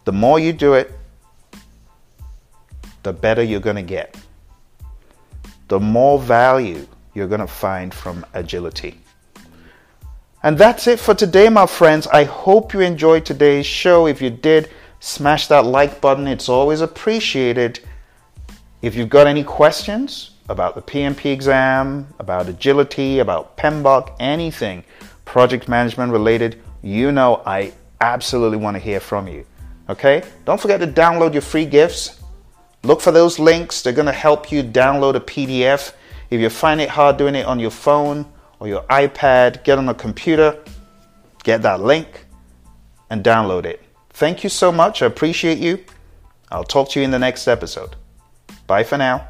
The 0.04 0.12
more 0.12 0.38
you 0.38 0.52
do 0.52 0.74
it, 0.74 0.92
the 3.02 3.12
better 3.12 3.42
you're 3.42 3.60
going 3.60 3.76
to 3.76 3.82
get. 3.82 4.16
The 5.68 5.80
more 5.80 6.18
value 6.18 6.86
you're 7.14 7.28
going 7.28 7.40
to 7.40 7.46
find 7.46 7.92
from 7.92 8.24
agility. 8.34 9.00
And 10.42 10.56
that's 10.56 10.86
it 10.86 11.00
for 11.00 11.14
today, 11.14 11.48
my 11.48 11.66
friends. 11.66 12.06
I 12.06 12.24
hope 12.24 12.72
you 12.72 12.80
enjoyed 12.80 13.24
today's 13.24 13.66
show. 13.66 14.06
If 14.06 14.22
you 14.22 14.30
did, 14.30 14.70
smash 15.00 15.48
that 15.48 15.64
like 15.64 16.00
button. 16.00 16.28
It's 16.28 16.48
always 16.48 16.82
appreciated. 16.82 17.80
If 18.82 18.94
you've 18.94 19.08
got 19.08 19.26
any 19.26 19.42
questions 19.42 20.32
about 20.48 20.74
the 20.74 20.82
PMP 20.82 21.32
exam, 21.32 22.06
about 22.18 22.48
agility, 22.48 23.18
about 23.18 23.56
PMBOK, 23.56 24.14
anything 24.20 24.84
project 25.24 25.68
management 25.68 26.12
related, 26.12 26.62
you 26.82 27.10
know 27.10 27.42
I 27.44 27.72
absolutely 28.00 28.58
want 28.58 28.76
to 28.76 28.78
hear 28.78 29.00
from 29.00 29.26
you. 29.26 29.44
Okay? 29.88 30.22
Don't 30.44 30.60
forget 30.60 30.80
to 30.80 30.86
download 30.86 31.32
your 31.32 31.42
free 31.42 31.66
gifts. 31.66 32.15
Look 32.86 33.00
for 33.00 33.10
those 33.10 33.40
links. 33.40 33.82
They're 33.82 33.92
going 33.92 34.06
to 34.06 34.12
help 34.12 34.52
you 34.52 34.62
download 34.62 35.16
a 35.16 35.20
PDF. 35.20 35.92
If 36.30 36.40
you 36.40 36.48
find 36.48 36.80
it 36.80 36.88
hard 36.88 37.16
doing 37.16 37.34
it 37.34 37.44
on 37.44 37.58
your 37.58 37.72
phone 37.72 38.26
or 38.60 38.68
your 38.68 38.82
iPad, 38.82 39.64
get 39.64 39.76
on 39.76 39.88
a 39.88 39.94
computer, 39.94 40.62
get 41.42 41.62
that 41.62 41.80
link, 41.80 42.26
and 43.10 43.24
download 43.24 43.64
it. 43.64 43.82
Thank 44.10 44.44
you 44.44 44.48
so 44.48 44.70
much. 44.70 45.02
I 45.02 45.06
appreciate 45.06 45.58
you. 45.58 45.84
I'll 46.48 46.62
talk 46.62 46.90
to 46.90 47.00
you 47.00 47.04
in 47.04 47.10
the 47.10 47.18
next 47.18 47.48
episode. 47.48 47.96
Bye 48.68 48.84
for 48.84 48.98
now. 48.98 49.26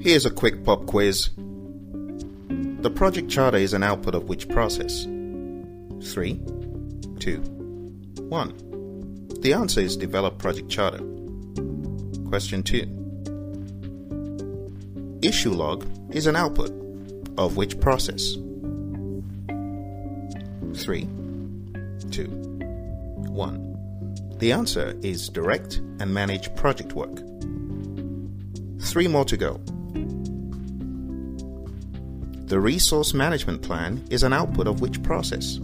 Here's 0.00 0.24
a 0.24 0.30
quick 0.30 0.64
pop 0.64 0.86
quiz. 0.86 1.28
The 2.80 2.90
project 2.90 3.28
charter 3.28 3.58
is 3.58 3.74
an 3.74 3.82
output 3.82 4.14
of 4.14 4.30
which 4.30 4.48
process? 4.48 5.04
3, 5.04 6.40
2, 7.18 7.36
1. 8.28 8.54
The 9.42 9.52
answer 9.52 9.80
is 9.80 9.98
develop 9.98 10.38
project 10.38 10.70
charter. 10.70 11.04
Question 12.26 12.62
2. 12.62 15.18
Issue 15.20 15.52
log 15.52 15.84
is 16.14 16.26
an 16.26 16.36
output 16.36 16.70
of 17.36 17.58
which 17.58 17.78
process? 17.80 18.36
3, 20.74 21.06
2, 22.10 22.24
1. 22.24 24.36
The 24.38 24.52
answer 24.52 24.94
is 25.02 25.28
direct 25.28 25.82
and 26.00 26.14
manage 26.14 26.56
project 26.56 26.94
work. 26.94 27.20
Three 28.80 29.06
more 29.06 29.26
to 29.26 29.36
go. 29.36 29.60
The 32.50 32.58
resource 32.58 33.14
management 33.14 33.62
plan 33.62 34.04
is 34.10 34.24
an 34.24 34.32
output 34.32 34.66
of 34.66 34.80
which 34.80 35.00
process? 35.04 35.58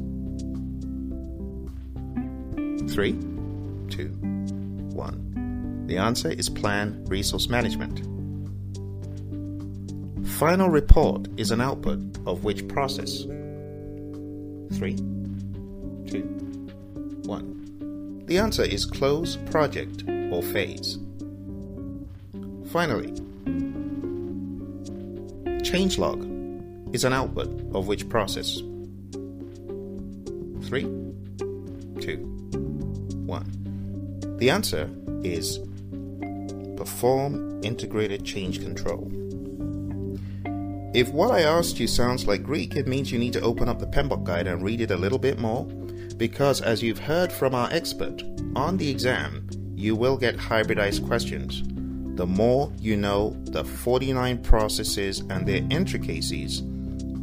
Three, 2.95 3.19
two, 3.91 4.11
one. 4.95 5.85
The 5.89 5.99
answer 5.99 6.31
is 6.31 6.49
plan 6.49 7.05
resource 7.07 7.49
management. 7.49 8.07
Final 10.39 10.69
report 10.69 11.27
is 11.37 11.51
an 11.51 11.61
output 11.61 11.99
of 12.25 12.45
which 12.45 12.69
process? 12.69 13.25
Three, 14.79 14.95
two, 16.07 16.23
one. 17.25 18.23
The 18.27 18.39
answer 18.39 18.63
is 18.63 18.85
close 18.85 19.35
project 19.51 20.05
or 20.31 20.41
phase. 20.41 20.99
Finally, 22.71 23.11
changelog 25.65 26.36
is 26.97 27.05
an 27.05 27.13
output 27.13 27.49
of 27.75 27.87
which 27.87 28.09
process? 28.09 28.57
Three, 30.67 30.85
two, 32.01 32.17
one. 33.27 33.53
The 34.39 34.49
answer 34.49 34.89
is 35.23 35.61
perform 36.79 37.63
integrated 37.63 38.25
change 38.25 38.61
control. 38.61 39.13
If 40.95 41.11
what 41.11 41.33
I 41.33 41.43
asked 41.43 41.79
you 41.79 41.87
sounds 41.87 42.27
like 42.27 42.43
Greek, 42.43 42.77
it 42.77 42.89
means 42.89 43.13
you 43.13 43.19
need 43.19 43.35
to 43.35 43.43
open 43.43 43.69
up 43.69 43.79
the 43.79 43.87
PMBOK 43.87 44.25
guide 44.25 44.47
and 44.47 44.63
read 44.63 44.81
it 44.81 44.91
a 44.91 44.97
little 44.97 45.19
bit 45.19 45.39
more, 45.39 45.67
because 46.17 46.63
as 46.63 46.83
you've 46.83 46.99
heard 46.99 47.31
from 47.31 47.55
our 47.55 47.69
expert, 47.73 48.23
on 48.55 48.79
the 48.79 48.89
exam, 48.89 49.47
you 49.75 49.95
will 49.95 50.17
get 50.17 50.39
hybridized 50.39 51.07
questions. 51.07 51.63
The 52.17 52.27
more 52.27 52.73
you 52.79 52.97
know 52.97 53.37
the 53.45 53.65
49 53.65 54.39
processes 54.39 55.21
and 55.29 55.47
their 55.47 55.63
intricacies, 55.69 56.63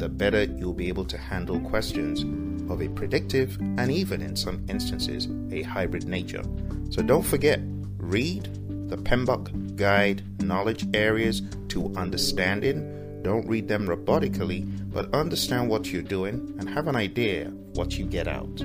the 0.04 0.10
better 0.10 0.44
you'll 0.44 0.74
be 0.74 0.90
able 0.90 1.06
to 1.06 1.18
handle 1.18 1.62
questions 1.62 2.24
of 2.70 2.82
a 2.82 2.90
predictive 2.90 3.58
and 3.78 3.90
even 3.90 4.22
in 4.22 4.36
some 4.36 4.62
instances 4.68 5.30
a 5.54 5.62
hybrid 5.62 6.10
nature. 6.10 6.44
So 6.90 7.02
don't 7.02 7.24
forget, 7.24 7.62
read 7.98 8.44
the 8.90 8.98
PMBOK 8.98 9.78
Guide 9.78 10.22
knowledge 10.42 10.86
areas 10.94 11.42
to 11.70 11.96
understanding. 11.96 13.22
Don't 13.24 13.48
read 13.48 13.70
them 13.70 13.88
robotically, 13.88 14.68
but 14.92 15.14
understand 15.16 15.70
what 15.70 15.90
you're 15.90 16.02
doing 16.02 16.54
and 16.60 16.68
have 16.68 16.90
an 16.90 16.98
idea 16.98 17.46
what 17.76 17.98
you 17.98 18.06
get 18.06 18.28
out. 18.28 18.62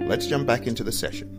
Let's 0.00 0.26
jump 0.26 0.48
back 0.48 0.66
into 0.66 0.82
the 0.82 0.90
session. 0.90 1.37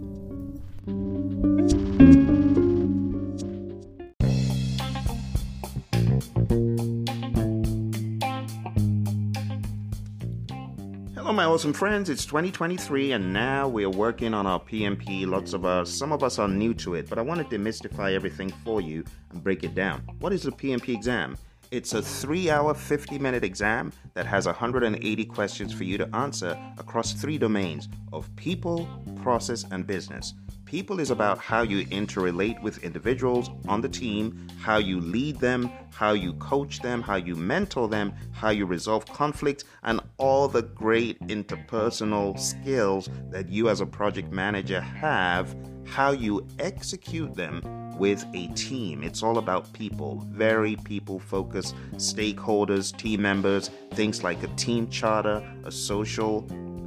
Hello, 11.29 11.37
my 11.37 11.45
awesome 11.45 11.73
friends. 11.73 12.09
It's 12.09 12.25
2023, 12.25 13.11
and 13.11 13.31
now 13.31 13.67
we're 13.67 13.87
working 13.87 14.33
on 14.33 14.47
our 14.47 14.59
PMP. 14.59 15.27
Lots 15.27 15.53
of 15.53 15.63
us, 15.63 15.87
some 15.91 16.11
of 16.11 16.23
us 16.23 16.39
are 16.39 16.47
new 16.47 16.73
to 16.73 16.95
it, 16.95 17.07
but 17.07 17.19
I 17.19 17.21
want 17.21 17.47
to 17.47 17.55
demystify 17.55 18.15
everything 18.15 18.49
for 18.65 18.81
you 18.81 19.03
and 19.29 19.43
break 19.43 19.63
it 19.63 19.75
down. 19.75 20.01
What 20.21 20.33
is 20.33 20.47
a 20.47 20.51
PMP 20.51 20.89
exam? 20.89 21.37
It's 21.69 21.93
a 21.93 22.01
three 22.01 22.49
hour, 22.49 22.73
50 22.73 23.19
minute 23.19 23.43
exam 23.43 23.93
that 24.15 24.25
has 24.25 24.47
180 24.47 25.25
questions 25.25 25.71
for 25.71 25.83
you 25.83 25.99
to 25.99 26.15
answer 26.15 26.57
across 26.79 27.13
three 27.13 27.37
domains 27.37 27.89
of 28.11 28.35
people, 28.35 28.89
process, 29.21 29.65
and 29.69 29.85
business. 29.85 30.33
People 30.69 30.99
is 30.99 31.09
about 31.09 31.39
how 31.39 31.63
you 31.63 31.83
interrelate 31.87 32.61
with 32.61 32.83
individuals 32.83 33.49
on 33.67 33.81
the 33.81 33.89
team, 33.89 34.47
how 34.61 34.77
you 34.77 34.99
lead 34.99 35.39
them, 35.39 35.67
how 35.91 36.11
you 36.11 36.33
coach 36.33 36.79
them, 36.81 37.01
how 37.01 37.15
you 37.15 37.35
mentor 37.35 37.87
them, 37.87 38.13
how 38.33 38.51
you 38.51 38.67
resolve 38.67 39.03
conflict, 39.07 39.63
and 39.81 39.99
all 40.19 40.47
the 40.47 40.61
great 40.61 41.19
interpersonal 41.21 42.39
skills 42.39 43.09
that 43.31 43.49
you 43.49 43.67
as 43.67 43.81
a 43.81 43.85
project 43.87 44.31
manager 44.31 44.79
have, 44.79 45.55
how 45.87 46.11
you 46.11 46.45
execute 46.59 47.33
them 47.33 47.63
with 47.97 48.23
a 48.35 48.45
team. 48.49 49.01
It's 49.01 49.23
all 49.23 49.39
about 49.39 49.73
people, 49.73 50.23
very 50.29 50.75
people 50.75 51.17
focused, 51.17 51.73
stakeholders, 51.95 52.95
team 52.95 53.23
members, 53.23 53.71
things 53.95 54.23
like 54.23 54.43
a 54.43 54.47
team 54.49 54.87
charter, 54.87 55.43
a 55.63 55.71
social 55.71 56.43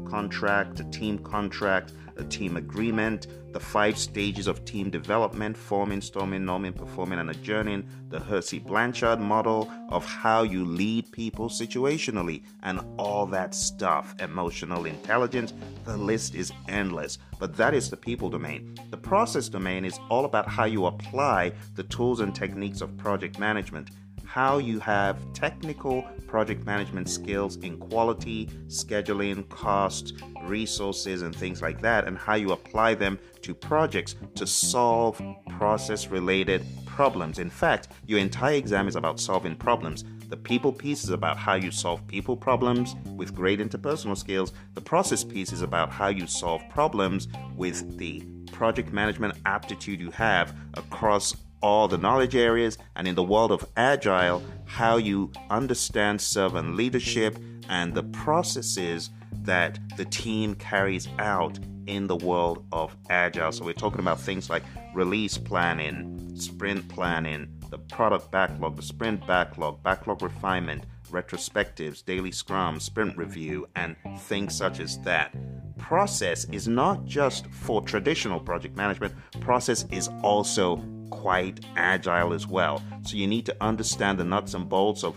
contract, 0.09 0.79
a 0.79 0.85
team 0.85 1.19
contract, 1.19 1.95
a 2.17 2.25
team 2.25 2.57
agreement, 2.57 3.27
the 3.53 3.61
five 3.61 3.99
stages 3.99 4.47
of 4.47 4.65
team 4.65 4.91
development, 4.91 5.57
forming, 5.57 6.01
storming, 6.01 6.43
norming, 6.43 6.75
performing, 6.75 7.19
and 7.19 7.31
adjourning, 7.31 7.87
the 8.09 8.19
Hersey 8.21 8.59
Blanchard 8.59 9.21
model 9.21 9.71
of 9.91 10.05
how 10.05 10.43
you 10.43 10.65
lead 10.65 11.13
people 11.13 11.49
situationally, 11.49 12.43
and 12.63 12.81
all 12.99 13.27
that 13.27 13.55
stuff, 13.55 14.15
emotional 14.21 14.87
intelligence. 14.87 15.53
The 15.85 15.97
list 15.97 16.35
is 16.35 16.53
endless, 16.69 17.19
but 17.39 17.57
that 17.57 17.75
is 17.75 17.91
the 17.91 17.97
people 17.97 18.31
domain. 18.31 18.75
The 18.91 18.97
process 18.97 19.49
domain 19.49 19.85
is 19.85 19.99
all 20.11 20.25
about 20.25 20.49
how 20.49 20.65
you 20.65 20.87
apply 20.87 21.53
the 21.75 21.85
tools 21.85 22.21
and 22.21 22.35
techniques 22.35 22.81
of 22.81 22.97
project 22.97 23.39
management 23.39 23.91
how 24.33 24.57
you 24.57 24.81
have 24.81 25.19
technical 25.35 26.01
project 26.27 26.65
management 26.65 27.07
skills 27.07 27.57
in 27.57 27.77
quality, 27.77 28.47
scheduling, 28.67 29.47
cost, 29.51 30.15
resources, 30.45 31.21
and 31.21 31.37
things 31.37 31.61
like 31.61 31.83
that, 31.83 32.07
and 32.09 32.17
how 32.17 32.33
you 32.33 32.53
apply 32.53 32.95
them 32.95 33.19
to 33.43 33.55
projects 33.55 34.15
to 34.35 34.47
solve 34.47 35.21
process 35.51 36.07
related 36.07 36.65
problems. 36.87 37.39
In 37.39 37.51
fact, 37.51 37.89
your 38.07 38.21
entire 38.21 38.55
exam 38.55 38.89
is 38.89 38.97
about 38.97 39.21
solving 39.21 39.55
problems. 39.55 40.03
The 40.31 40.39
people 40.39 40.73
piece 40.73 41.05
is 41.05 41.11
about 41.11 41.37
how 41.37 41.57
you 41.57 41.71
solve 41.71 42.07
people 42.07 42.35
problems 42.35 42.97
with 43.15 43.35
great 43.35 43.61
interpersonal 43.61 44.17
skills. 44.17 44.55
The 44.73 44.81
process 44.81 45.23
piece 45.23 45.53
is 45.53 45.61
about 45.61 45.91
how 45.91 46.09
you 46.09 46.27
solve 46.27 46.63
problems 46.71 47.29
with 47.55 47.99
the 47.99 48.25
project 48.51 48.95
management 48.95 49.35
aptitude 49.45 50.01
you 50.01 50.11
have 50.13 50.57
across 50.73 51.37
all 51.63 51.89
the 51.89 51.99
knowledge 51.99 52.35
areas, 52.35 52.79
and 52.97 53.07
in 53.09 53.15
the 53.15 53.23
world 53.23 53.53
of 53.53 53.67
agile, 53.77 54.43
how 54.67 54.97
you 54.97 55.31
understand 55.51 56.21
servant 56.21 56.77
leadership 56.77 57.39
and 57.69 57.95
the 57.95 58.03
processes 58.03 59.11
that 59.43 59.79
the 59.97 60.05
team 60.05 60.55
carries 60.55 61.09
out 61.19 61.59
in 61.87 62.07
the 62.07 62.17
world 62.17 62.65
of 62.73 62.97
agile. 63.11 63.53
So, 63.53 63.65
we're 63.65 63.73
talking 63.73 64.01
about 64.01 64.21
things 64.21 64.51
like 64.51 64.63
release 64.95 65.39
planning, 65.39 66.37
sprint 66.37 66.89
planning, 66.89 67.49
the 67.71 67.79
product 67.79 68.31
backlog, 68.31 68.77
the 68.77 68.83
sprint 68.83 69.27
backlog, 69.27 69.83
backlog 69.83 70.23
refinement, 70.23 70.85
retrospectives, 71.11 72.05
daily 72.05 72.33
scrum, 72.33 72.81
sprint 72.81 73.17
review, 73.17 73.67
and 73.77 73.97
things 74.21 74.55
such 74.55 74.81
as 74.81 74.99
that. 75.01 75.35
Process 75.79 76.45
is 76.47 76.69
not 76.69 77.05
just 77.05 77.47
for 77.49 77.83
traditional 77.83 78.41
project 78.41 78.77
management, 78.77 79.15
process 79.41 79.87
is 79.91 80.09
also 80.23 80.83
quite 81.13 81.61
agile 81.77 82.33
as 82.33 82.47
well. 82.47 82.83
So 83.03 83.17
you 83.17 83.27
need 83.27 83.47
to 83.47 83.57
understand 83.61 84.19
the 84.19 84.25
nuts 84.25 84.55
and 84.55 84.69
bolts 84.69 85.05
of 85.05 85.17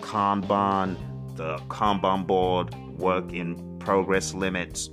Kanban, 0.00 0.96
the 1.36 1.58
Kanban 1.68 2.26
board, 2.26 2.74
work 2.98 3.32
in 3.32 3.78
progress 3.78 4.34
limits, 4.34 4.90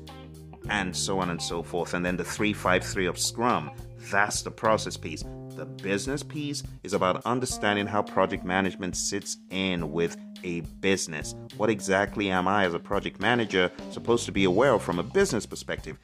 and 0.70 0.96
so 0.96 1.20
on 1.20 1.30
and 1.30 1.42
so 1.42 1.64
forth. 1.64 1.94
And 1.94 2.06
then 2.06 2.18
the 2.18 2.24
353 2.24 3.06
of 3.08 3.18
Scrum, 3.18 3.72
that's 4.12 4.42
the 4.42 4.52
process 4.52 4.98
piece. 4.98 5.24
The 5.56 5.66
business 5.66 6.24
piece 6.24 6.64
is 6.84 6.94
about 6.94 7.26
understanding 7.26 7.88
how 7.88 8.02
project 8.02 8.44
management 8.44 8.98
sits 8.98 9.38
in 9.50 9.92
with 9.92 10.18
a 10.44 10.62
business. 10.82 11.36
What 11.58 11.70
exactly 11.70 12.30
am 12.30 12.48
I, 12.48 12.66
as 12.66 12.74
a 12.74 12.80
project 12.80 13.20
manager, 13.20 13.72
supposed 13.92 14.26
to 14.26 14.32
be 14.32 14.44
aware 14.44 14.74
of 14.74 14.84
from 14.84 15.00
a 15.00 15.04
business 15.04 15.46
perspective? 15.46 15.98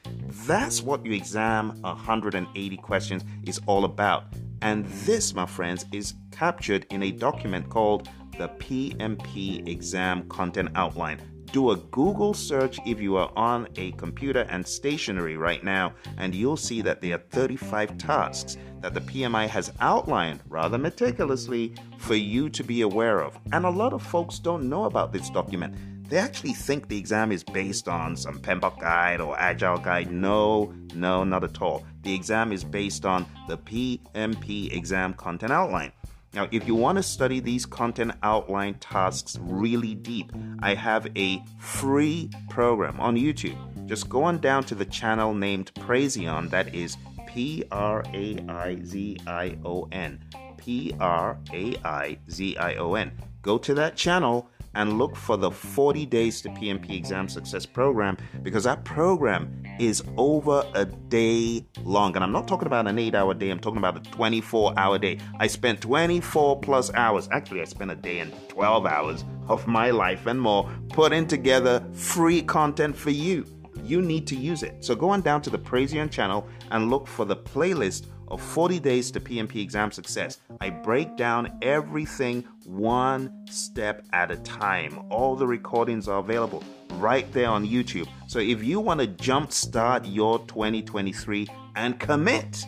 That's 0.46 0.82
what 0.82 1.04
your 1.04 1.14
exam 1.14 1.80
180 1.82 2.76
questions 2.78 3.24
is 3.44 3.60
all 3.66 3.84
about. 3.84 4.24
And 4.62 4.84
this, 5.04 5.34
my 5.34 5.46
friends, 5.46 5.86
is 5.92 6.14
captured 6.30 6.86
in 6.90 7.02
a 7.02 7.10
document 7.10 7.68
called 7.68 8.08
the 8.38 8.48
PMP 8.48 9.68
Exam 9.68 10.28
Content 10.28 10.70
Outline 10.74 11.20
do 11.52 11.70
a 11.70 11.76
Google 11.76 12.34
search 12.34 12.78
if 12.86 13.00
you 13.00 13.16
are 13.16 13.32
on 13.36 13.68
a 13.76 13.92
computer 13.92 14.46
and 14.50 14.66
stationary 14.66 15.36
right 15.36 15.62
now, 15.64 15.92
and 16.16 16.34
you'll 16.34 16.56
see 16.56 16.80
that 16.82 17.00
there 17.00 17.16
are 17.16 17.22
35 17.30 17.98
tasks 17.98 18.56
that 18.80 18.94
the 18.94 19.00
PMI 19.00 19.48
has 19.48 19.72
outlined 19.80 20.40
rather 20.48 20.78
meticulously 20.78 21.74
for 21.98 22.14
you 22.14 22.48
to 22.48 22.62
be 22.62 22.82
aware 22.82 23.22
of. 23.22 23.38
And 23.52 23.64
a 23.64 23.70
lot 23.70 23.92
of 23.92 24.02
folks 24.02 24.38
don't 24.38 24.68
know 24.68 24.84
about 24.84 25.12
this 25.12 25.30
document. 25.30 25.74
They 26.08 26.18
actually 26.18 26.54
think 26.54 26.88
the 26.88 26.98
exam 26.98 27.30
is 27.30 27.44
based 27.44 27.86
on 27.86 28.16
some 28.16 28.40
PMBOK 28.40 28.80
guide 28.80 29.20
or 29.20 29.38
Agile 29.38 29.78
guide. 29.78 30.10
No, 30.10 30.74
no, 30.94 31.22
not 31.22 31.44
at 31.44 31.62
all. 31.62 31.84
The 32.02 32.12
exam 32.12 32.52
is 32.52 32.64
based 32.64 33.04
on 33.04 33.26
the 33.46 33.58
PMP 33.58 34.74
exam 34.76 35.14
content 35.14 35.52
outline. 35.52 35.92
Now, 36.32 36.48
if 36.52 36.66
you 36.66 36.76
want 36.76 36.96
to 36.96 37.02
study 37.02 37.40
these 37.40 37.66
content 37.66 38.12
outline 38.22 38.74
tasks 38.74 39.36
really 39.42 39.96
deep, 39.96 40.32
I 40.60 40.74
have 40.74 41.08
a 41.16 41.42
free 41.58 42.30
program 42.48 43.00
on 43.00 43.16
YouTube. 43.16 43.56
Just 43.86 44.08
go 44.08 44.22
on 44.22 44.38
down 44.38 44.62
to 44.64 44.76
the 44.76 44.84
channel 44.84 45.34
named 45.34 45.74
Praizion, 45.74 46.48
that 46.50 46.72
is 46.72 46.96
P 47.26 47.64
R 47.72 48.04
A 48.14 48.38
I 48.48 48.78
Z 48.84 49.18
I 49.26 49.58
O 49.64 49.88
N. 49.90 50.20
P 50.56 50.94
R 51.00 51.38
A 51.52 51.76
I 51.84 52.18
Z 52.30 52.56
I 52.56 52.74
O 52.74 52.94
N. 52.94 53.10
Go 53.42 53.58
to 53.58 53.74
that 53.74 53.96
channel 53.96 54.48
and 54.74 54.98
look 54.98 55.16
for 55.16 55.36
the 55.36 55.50
40 55.50 56.06
Days 56.06 56.40
to 56.42 56.48
PMP 56.50 56.96
Exam 56.96 57.28
Success 57.28 57.66
program 57.66 58.16
because 58.42 58.64
that 58.64 58.84
program 58.84 59.62
is 59.78 60.02
over 60.16 60.64
a 60.74 60.84
day 60.84 61.66
long. 61.82 62.14
And 62.14 62.24
I'm 62.24 62.32
not 62.32 62.46
talking 62.46 62.66
about 62.66 62.86
an 62.86 62.98
eight 62.98 63.14
hour 63.14 63.34
day, 63.34 63.50
I'm 63.50 63.58
talking 63.58 63.78
about 63.78 63.96
a 63.96 64.10
24 64.10 64.74
hour 64.78 64.98
day. 64.98 65.18
I 65.38 65.46
spent 65.46 65.80
24 65.80 66.60
plus 66.60 66.92
hours, 66.94 67.28
actually, 67.32 67.62
I 67.62 67.64
spent 67.64 67.90
a 67.90 67.96
day 67.96 68.20
and 68.20 68.32
12 68.48 68.86
hours 68.86 69.24
of 69.48 69.66
my 69.66 69.90
life 69.90 70.26
and 70.26 70.40
more 70.40 70.70
putting 70.90 71.26
together 71.26 71.84
free 71.92 72.42
content 72.42 72.96
for 72.96 73.10
you. 73.10 73.46
You 73.82 74.02
need 74.02 74.26
to 74.28 74.36
use 74.36 74.62
it. 74.62 74.84
So 74.84 74.94
go 74.94 75.10
on 75.10 75.22
down 75.22 75.42
to 75.42 75.50
the 75.50 75.58
Praizion 75.58 76.10
channel 76.10 76.46
and 76.70 76.90
look 76.90 77.06
for 77.06 77.24
the 77.24 77.36
playlist 77.36 78.06
of 78.28 78.40
40 78.40 78.78
Days 78.78 79.10
to 79.10 79.20
PMP 79.20 79.56
Exam 79.56 79.90
Success. 79.90 80.38
I 80.60 80.70
break 80.70 81.16
down 81.16 81.58
everything 81.62 82.46
one 82.70 83.32
step 83.46 84.04
at 84.12 84.30
a 84.30 84.36
time. 84.38 84.98
All 85.10 85.34
the 85.34 85.46
recordings 85.46 86.08
are 86.08 86.20
available 86.20 86.62
right 86.94 87.30
there 87.32 87.48
on 87.48 87.66
YouTube. 87.66 88.08
So 88.26 88.38
if 88.38 88.62
you 88.62 88.80
want 88.80 89.00
to 89.00 89.06
jumpstart 89.06 90.02
your 90.04 90.38
2023 90.46 91.48
and 91.76 91.98
commit 91.98 92.64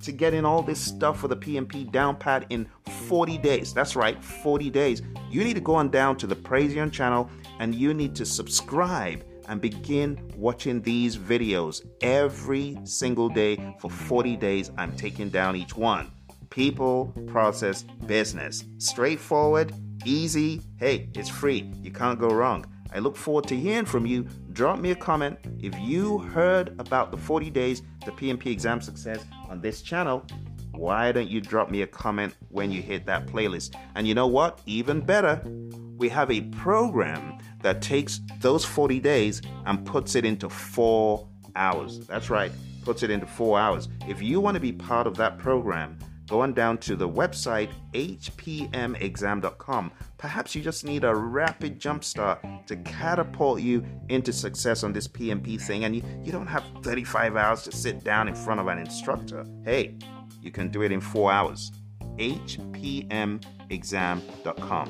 to 0.00 0.12
getting 0.12 0.44
all 0.44 0.62
this 0.62 0.80
stuff 0.80 1.20
for 1.20 1.28
the 1.28 1.36
PMP 1.36 1.90
down 1.90 2.16
pat 2.16 2.46
in 2.50 2.66
40 3.06 3.38
days, 3.38 3.72
that's 3.74 3.94
right, 3.94 4.22
40 4.22 4.70
days, 4.70 5.02
you 5.30 5.44
need 5.44 5.54
to 5.54 5.60
go 5.60 5.74
on 5.74 5.90
down 5.90 6.16
to 6.16 6.26
the 6.26 6.36
Praizion 6.36 6.90
channel 6.90 7.30
and 7.58 7.74
you 7.74 7.94
need 7.94 8.14
to 8.16 8.24
subscribe 8.24 9.24
and 9.48 9.60
begin 9.60 10.18
watching 10.36 10.80
these 10.82 11.16
videos 11.16 11.84
every 12.00 12.78
single 12.84 13.28
day 13.28 13.76
for 13.80 13.90
40 13.90 14.36
days. 14.36 14.70
I'm 14.78 14.96
taking 14.96 15.28
down 15.28 15.56
each 15.56 15.76
one. 15.76 16.10
People, 16.52 17.14
process, 17.26 17.82
business. 18.04 18.64
Straightforward, 18.76 19.72
easy. 20.04 20.60
Hey, 20.76 21.08
it's 21.14 21.30
free. 21.30 21.72
You 21.82 21.90
can't 21.90 22.20
go 22.20 22.28
wrong. 22.28 22.66
I 22.94 22.98
look 22.98 23.16
forward 23.16 23.46
to 23.48 23.56
hearing 23.56 23.86
from 23.86 24.04
you. 24.04 24.24
Drop 24.52 24.78
me 24.78 24.90
a 24.90 24.94
comment 24.94 25.38
if 25.60 25.74
you 25.80 26.18
heard 26.18 26.78
about 26.78 27.10
the 27.10 27.16
40 27.16 27.48
days 27.48 27.80
to 28.04 28.12
PMP 28.12 28.46
exam 28.48 28.82
success 28.82 29.24
on 29.48 29.62
this 29.62 29.80
channel. 29.80 30.26
Why 30.72 31.10
don't 31.10 31.30
you 31.30 31.40
drop 31.40 31.70
me 31.70 31.82
a 31.82 31.86
comment 31.86 32.36
when 32.50 32.70
you 32.70 32.82
hit 32.82 33.06
that 33.06 33.26
playlist? 33.26 33.74
And 33.94 34.06
you 34.06 34.14
know 34.14 34.26
what? 34.26 34.60
Even 34.66 35.00
better, 35.00 35.40
we 35.96 36.10
have 36.10 36.30
a 36.30 36.42
program 36.42 37.38
that 37.62 37.80
takes 37.80 38.20
those 38.40 38.62
40 38.62 39.00
days 39.00 39.40
and 39.64 39.86
puts 39.86 40.16
it 40.16 40.26
into 40.26 40.50
four 40.50 41.26
hours. 41.56 42.00
That's 42.00 42.28
right, 42.28 42.52
puts 42.84 43.02
it 43.02 43.10
into 43.10 43.26
four 43.26 43.58
hours. 43.58 43.88
If 44.06 44.20
you 44.20 44.38
want 44.38 44.56
to 44.56 44.60
be 44.60 44.72
part 44.72 45.06
of 45.06 45.16
that 45.16 45.38
program, 45.38 45.96
going 46.28 46.54
down 46.54 46.78
to 46.78 46.96
the 46.96 47.08
website 47.08 47.70
hpmexam.com. 47.92 49.92
Perhaps 50.18 50.54
you 50.54 50.62
just 50.62 50.84
need 50.84 51.02
a 51.04 51.14
rapid 51.14 51.80
jumpstart 51.80 52.66
to 52.66 52.76
catapult 52.76 53.60
you 53.60 53.84
into 54.08 54.32
success 54.32 54.82
on 54.84 54.92
this 54.92 55.08
PMP 55.08 55.60
thing, 55.60 55.84
and 55.84 55.96
you, 55.96 56.02
you 56.22 56.30
don't 56.32 56.46
have 56.46 56.64
35 56.82 57.36
hours 57.36 57.62
to 57.64 57.72
sit 57.72 58.04
down 58.04 58.28
in 58.28 58.34
front 58.34 58.60
of 58.60 58.68
an 58.68 58.78
instructor. 58.78 59.44
Hey, 59.64 59.96
you 60.40 60.50
can 60.50 60.70
do 60.70 60.80
it 60.82 60.92
in 60.92 61.00
four 61.00 61.32
hours. 61.32 61.72
hpmexam.com. 62.16 64.88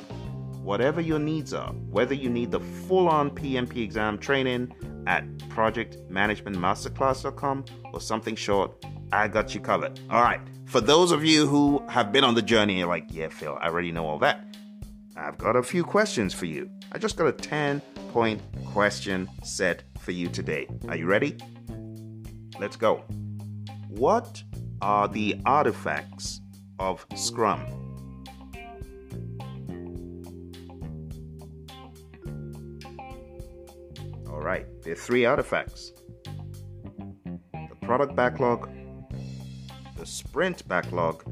Whatever 0.62 1.00
your 1.00 1.18
needs 1.18 1.52
are, 1.54 1.72
whether 1.72 2.14
you 2.14 2.30
need 2.30 2.52
the 2.52 2.60
full 2.60 3.08
on 3.08 3.30
PMP 3.30 3.78
exam 3.78 4.18
training 4.18 4.72
at 5.08 5.26
projectmanagementmasterclass.com 5.48 7.64
or 7.92 8.00
something 8.00 8.36
short, 8.36 8.84
I 9.10 9.26
got 9.28 9.54
you 9.54 9.60
covered. 9.60 9.98
All 10.08 10.22
right. 10.22 10.40
For 10.72 10.80
those 10.80 11.12
of 11.12 11.22
you 11.22 11.46
who 11.46 11.84
have 11.90 12.12
been 12.12 12.24
on 12.24 12.34
the 12.34 12.40
journey, 12.40 12.78
you're 12.78 12.88
like, 12.88 13.04
yeah, 13.10 13.28
Phil, 13.28 13.58
I 13.60 13.66
already 13.66 13.92
know 13.92 14.06
all 14.06 14.18
that. 14.20 14.42
I've 15.14 15.36
got 15.36 15.54
a 15.54 15.62
few 15.62 15.84
questions 15.84 16.32
for 16.32 16.46
you. 16.46 16.70
I 16.92 16.96
just 16.96 17.18
got 17.18 17.26
a 17.26 17.32
10 17.32 17.82
point 18.10 18.40
question 18.64 19.28
set 19.44 19.82
for 20.00 20.12
you 20.12 20.28
today. 20.28 20.66
Are 20.88 20.96
you 20.96 21.04
ready? 21.04 21.36
Let's 22.58 22.76
go. 22.76 23.04
What 23.90 24.42
are 24.80 25.08
the 25.08 25.38
artifacts 25.44 26.40
of 26.78 27.04
Scrum? 27.16 27.60
All 34.26 34.40
right, 34.40 34.64
there 34.84 34.94
are 34.94 34.96
three 34.96 35.26
artifacts 35.26 35.92
the 37.52 37.76
product 37.82 38.16
backlog, 38.16 38.70
the 40.02 40.06
sprint 40.06 40.66
backlog, 40.66 41.22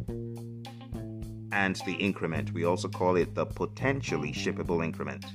and 1.50 1.74
the 1.86 1.96
increment. 1.98 2.52
We 2.52 2.62
also 2.62 2.86
call 2.86 3.16
it 3.16 3.34
the 3.34 3.44
potentially 3.44 4.32
shippable 4.32 4.84
increment. 4.84 5.26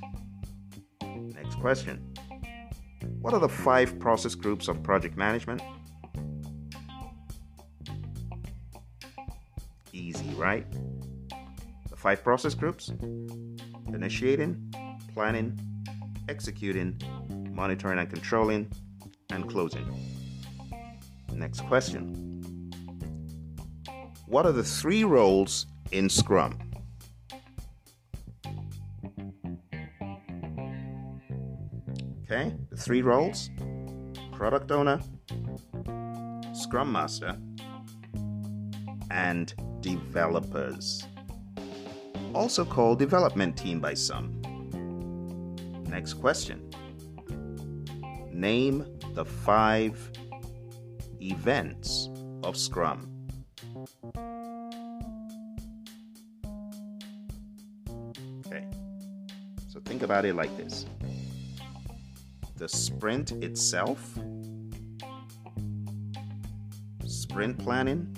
Next 1.03 1.55
question 1.55 2.13
What 3.19 3.33
are 3.33 3.41
the 3.41 3.49
five 3.49 3.99
process 3.99 4.35
groups 4.35 4.69
of 4.69 4.81
project 4.83 5.17
management? 5.17 5.61
Easy, 9.91 10.33
right? 10.35 10.65
The 11.89 11.97
five 11.97 12.23
process 12.23 12.53
groups 12.53 12.93
initiating, 13.89 14.73
planning, 15.13 15.59
executing, 16.29 17.01
monitoring 17.51 17.99
and 17.99 18.09
controlling, 18.09 18.71
and 19.29 19.49
closing. 19.49 19.85
Next 21.33 21.59
question 21.67 22.24
what 24.27 24.45
are 24.45 24.51
the 24.51 24.63
three 24.63 25.03
roles 25.03 25.67
in 25.91 26.09
Scrum? 26.09 26.57
Okay, 32.23 32.53
the 32.71 32.77
three 32.77 33.03
roles 33.03 33.49
product 34.33 34.71
owner, 34.71 34.99
scrum 36.53 36.91
master, 36.91 37.37
and 39.11 39.53
developers. 39.79 41.07
Also 42.33 42.65
called 42.65 42.99
development 42.99 43.55
team 43.55 43.79
by 43.79 43.93
some. 43.93 44.41
Next 45.87 46.15
question 46.15 46.69
Name 48.31 48.85
the 49.13 49.23
five 49.23 50.11
events 51.21 52.09
of 52.43 52.57
Scrum. 52.57 53.14
About 60.05 60.23
it 60.23 60.35
like 60.35 60.55
this 60.55 60.85
the 62.55 62.69
sprint 62.69 63.33
itself, 63.43 64.17
sprint 67.05 67.57
planning, 67.59 68.15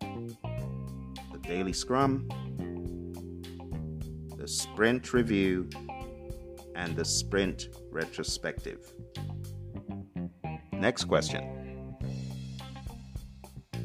the 0.00 1.38
daily 1.42 1.72
scrum, 1.72 2.26
the 4.36 4.48
sprint 4.48 5.12
review, 5.12 5.68
and 6.74 6.96
the 6.96 7.04
sprint 7.04 7.68
retrospective. 7.92 8.80
Next 10.72 11.04
question. 11.04 11.58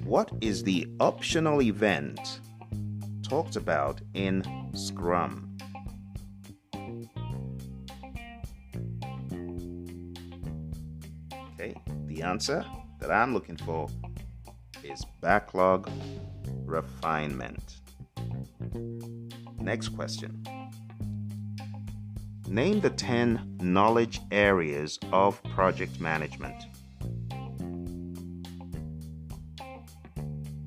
What 0.05 0.31
is 0.41 0.63
the 0.63 0.87
optional 0.99 1.61
event 1.61 2.39
talked 3.21 3.55
about 3.55 4.01
in 4.13 4.43
Scrum? 4.73 5.42
Answer 12.33 12.65
that 12.99 13.11
I'm 13.11 13.31
looking 13.31 13.57
for 13.57 13.87
is 14.83 15.05
backlog 15.21 15.87
refinement. 16.65 17.75
Next 19.59 19.89
question. 19.89 20.43
Name 22.47 22.81
the 22.81 22.89
10 22.89 23.57
knowledge 23.61 24.19
areas 24.31 24.97
of 25.11 25.43
project 25.53 25.99
management. 25.99 26.59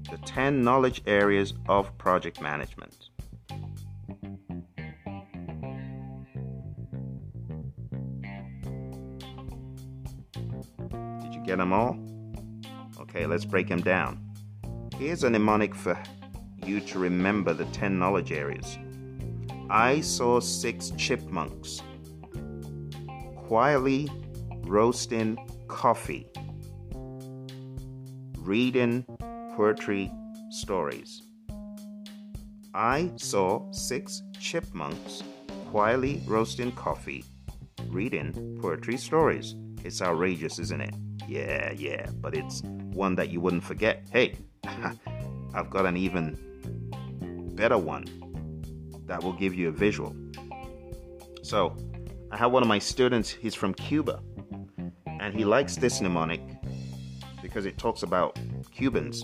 The 0.08 0.18
10 0.24 0.62
knowledge 0.62 1.02
areas 1.04 1.52
of 1.68 1.98
project 1.98 2.40
management. 2.40 3.05
Get 11.46 11.58
them 11.58 11.72
all? 11.72 11.96
Okay, 13.00 13.24
let's 13.26 13.44
break 13.44 13.68
them 13.68 13.80
down. 13.80 14.20
Here's 14.98 15.22
a 15.22 15.30
mnemonic 15.30 15.74
for 15.74 15.96
you 16.64 16.80
to 16.80 16.98
remember 16.98 17.54
the 17.54 17.66
10 17.66 17.98
knowledge 17.98 18.32
areas. 18.32 18.78
I 19.70 20.00
saw 20.00 20.40
six 20.40 20.90
chipmunks 20.96 21.82
quietly 23.36 24.08
roasting 24.62 25.38
coffee, 25.68 26.26
reading 28.38 29.04
poetry 29.56 30.10
stories. 30.50 31.22
I 32.74 33.12
saw 33.16 33.70
six 33.72 34.22
chipmunks 34.40 35.22
quietly 35.70 36.22
roasting 36.26 36.72
coffee, 36.72 37.24
reading 37.88 38.58
poetry 38.60 38.96
stories. 38.96 39.54
It's 39.84 40.02
outrageous, 40.02 40.58
isn't 40.58 40.80
it? 40.80 40.94
Yeah, 41.28 41.72
yeah, 41.72 42.06
but 42.20 42.34
it's 42.36 42.62
one 42.62 43.16
that 43.16 43.30
you 43.30 43.40
wouldn't 43.40 43.64
forget. 43.64 44.06
Hey, 44.12 44.36
I've 45.54 45.70
got 45.70 45.86
an 45.86 45.96
even 45.96 46.38
better 47.54 47.78
one 47.78 48.04
that 49.06 49.22
will 49.22 49.32
give 49.32 49.54
you 49.54 49.68
a 49.68 49.72
visual. 49.72 50.14
So, 51.42 51.76
I 52.30 52.36
have 52.36 52.52
one 52.52 52.62
of 52.62 52.68
my 52.68 52.78
students, 52.78 53.30
he's 53.30 53.54
from 53.54 53.74
Cuba, 53.74 54.20
and 55.06 55.34
he 55.34 55.44
likes 55.44 55.76
this 55.76 56.00
mnemonic 56.00 56.40
because 57.42 57.66
it 57.66 57.78
talks 57.78 58.02
about 58.02 58.38
Cubans 58.72 59.22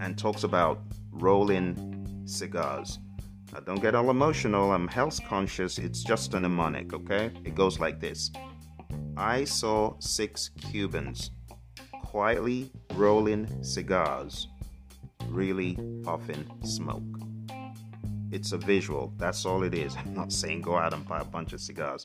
and 0.00 0.18
talks 0.18 0.44
about 0.44 0.82
rolling 1.10 2.22
cigars. 2.24 2.98
Now, 3.52 3.60
don't 3.60 3.80
get 3.80 3.94
all 3.94 4.10
emotional, 4.10 4.72
I'm 4.72 4.88
health 4.88 5.20
conscious, 5.24 5.78
it's 5.78 6.02
just 6.02 6.34
a 6.34 6.40
mnemonic, 6.40 6.92
okay? 6.92 7.30
It 7.44 7.54
goes 7.54 7.78
like 7.78 8.00
this 8.00 8.30
I 9.16 9.44
saw 9.44 9.94
six 9.98 10.50
Cubans 10.70 11.30
quietly 12.02 12.70
rolling 12.94 13.62
cigars, 13.62 14.48
really 15.28 15.78
puffing 16.02 16.50
smoke. 16.64 17.02
It's 18.30 18.52
a 18.52 18.58
visual. 18.58 19.12
That's 19.18 19.44
all 19.44 19.62
it 19.62 19.74
is. 19.74 19.94
I'm 19.98 20.14
not 20.14 20.32
saying 20.32 20.62
go 20.62 20.76
out 20.76 20.94
and 20.94 21.06
buy 21.06 21.20
a 21.20 21.24
bunch 21.24 21.52
of 21.52 21.60
cigars. 21.60 22.04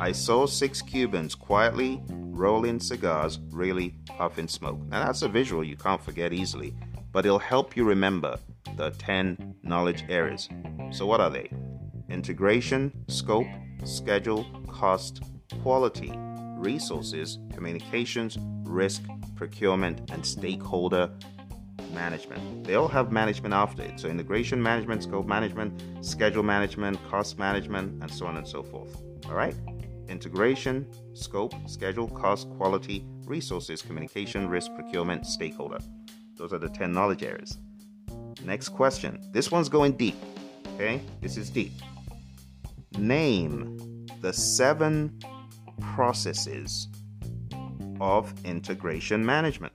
I 0.00 0.10
saw 0.10 0.46
six 0.46 0.82
Cubans 0.82 1.36
quietly 1.36 2.02
rolling 2.08 2.80
cigars, 2.80 3.38
really 3.50 3.94
puffing 4.06 4.48
smoke. 4.48 4.80
Now, 4.88 5.06
that's 5.06 5.22
a 5.22 5.28
visual 5.28 5.62
you 5.62 5.76
can't 5.76 6.02
forget 6.02 6.32
easily, 6.32 6.74
but 7.12 7.24
it'll 7.24 7.38
help 7.38 7.76
you 7.76 7.84
remember 7.84 8.38
the 8.76 8.90
10 8.90 9.54
knowledge 9.62 10.04
areas. 10.08 10.48
So, 10.90 11.06
what 11.06 11.20
are 11.20 11.30
they? 11.30 11.50
Integration, 12.08 12.92
scope, 13.08 13.46
schedule, 13.84 14.44
cost, 14.68 15.22
quality, 15.62 16.12
resources, 16.58 17.38
communications, 17.54 18.36
risk, 18.64 19.02
procurement, 19.36 20.10
and 20.10 20.24
stakeholder 20.24 21.10
management. 21.94 22.64
They 22.64 22.74
all 22.74 22.88
have 22.88 23.12
management 23.12 23.54
after 23.54 23.82
it. 23.82 23.98
So 24.00 24.08
integration 24.08 24.62
management, 24.62 25.02
scope 25.04 25.26
management, 25.26 25.82
schedule 26.04 26.42
management, 26.42 26.98
cost 27.08 27.38
management, 27.38 28.02
and 28.02 28.10
so 28.10 28.26
on 28.26 28.36
and 28.36 28.46
so 28.46 28.62
forth. 28.62 29.00
All 29.26 29.34
right? 29.34 29.54
Integration, 30.08 30.86
scope, 31.14 31.54
schedule, 31.66 32.08
cost, 32.08 32.50
quality, 32.50 33.04
resources, 33.24 33.82
communication, 33.82 34.48
risk, 34.48 34.74
procurement, 34.74 35.26
stakeholder. 35.26 35.78
Those 36.36 36.52
are 36.52 36.58
the 36.58 36.68
10 36.68 36.92
knowledge 36.92 37.22
areas. 37.22 37.58
Next 38.44 38.70
question. 38.70 39.20
This 39.32 39.50
one's 39.50 39.68
going 39.68 39.92
deep. 39.92 40.16
Okay? 40.74 41.00
This 41.20 41.36
is 41.36 41.50
deep. 41.50 41.72
Name 42.96 44.06
the 44.20 44.32
seven 44.32 45.18
processes 45.80 46.88
of 48.00 48.32
integration 48.44 49.24
management. 49.24 49.72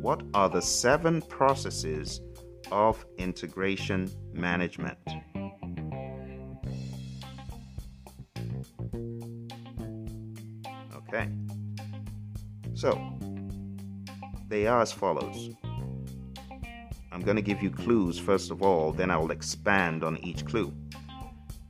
What 0.00 0.22
are 0.34 0.48
the 0.48 0.60
seven 0.60 1.22
processes 1.22 2.20
of 2.72 3.04
integration 3.18 4.10
management? 4.32 4.98
Okay. 10.96 11.28
So, 12.74 12.98
they 14.48 14.66
are 14.66 14.82
as 14.82 14.90
follows. 14.90 15.50
I'm 17.12 17.20
going 17.20 17.36
to 17.36 17.42
give 17.42 17.62
you 17.62 17.70
clues 17.70 18.18
first 18.18 18.50
of 18.50 18.62
all, 18.62 18.90
then 18.90 19.10
I 19.10 19.18
will 19.18 19.32
expand 19.32 20.02
on 20.02 20.16
each 20.18 20.46
clue. 20.46 20.72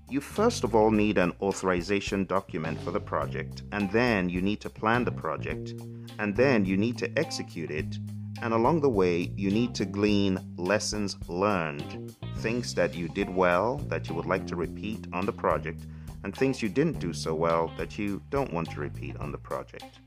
You 0.08 0.20
first 0.20 0.62
of 0.62 0.74
all 0.74 0.90
need 0.90 1.18
an 1.18 1.32
authorization 1.40 2.26
document 2.26 2.80
for 2.82 2.92
the 2.92 3.00
project, 3.00 3.62
and 3.72 3.90
then 3.90 4.28
you 4.28 4.40
need 4.40 4.60
to 4.60 4.70
plan 4.70 5.04
the 5.04 5.10
project, 5.10 5.74
and 6.18 6.36
then 6.36 6.64
you 6.64 6.76
need 6.76 6.96
to 6.98 7.18
execute 7.18 7.70
it, 7.70 7.98
and 8.42 8.54
along 8.54 8.82
the 8.82 8.88
way, 8.88 9.32
you 9.36 9.50
need 9.50 9.74
to 9.74 9.84
glean 9.84 10.38
lessons 10.56 11.16
learned, 11.28 12.14
things 12.36 12.74
that 12.74 12.94
you 12.94 13.08
did 13.08 13.28
well 13.28 13.78
that 13.88 14.08
you 14.08 14.14
would 14.14 14.26
like 14.26 14.46
to 14.48 14.56
repeat 14.56 15.06
on 15.12 15.26
the 15.26 15.32
project, 15.32 15.86
and 16.22 16.36
things 16.36 16.62
you 16.62 16.68
didn't 16.68 17.00
do 17.00 17.12
so 17.12 17.34
well 17.34 17.72
that 17.78 17.98
you 17.98 18.22
don't 18.30 18.52
want 18.52 18.70
to 18.70 18.80
repeat 18.80 19.16
on 19.16 19.32
the 19.32 19.38
project. 19.38 19.98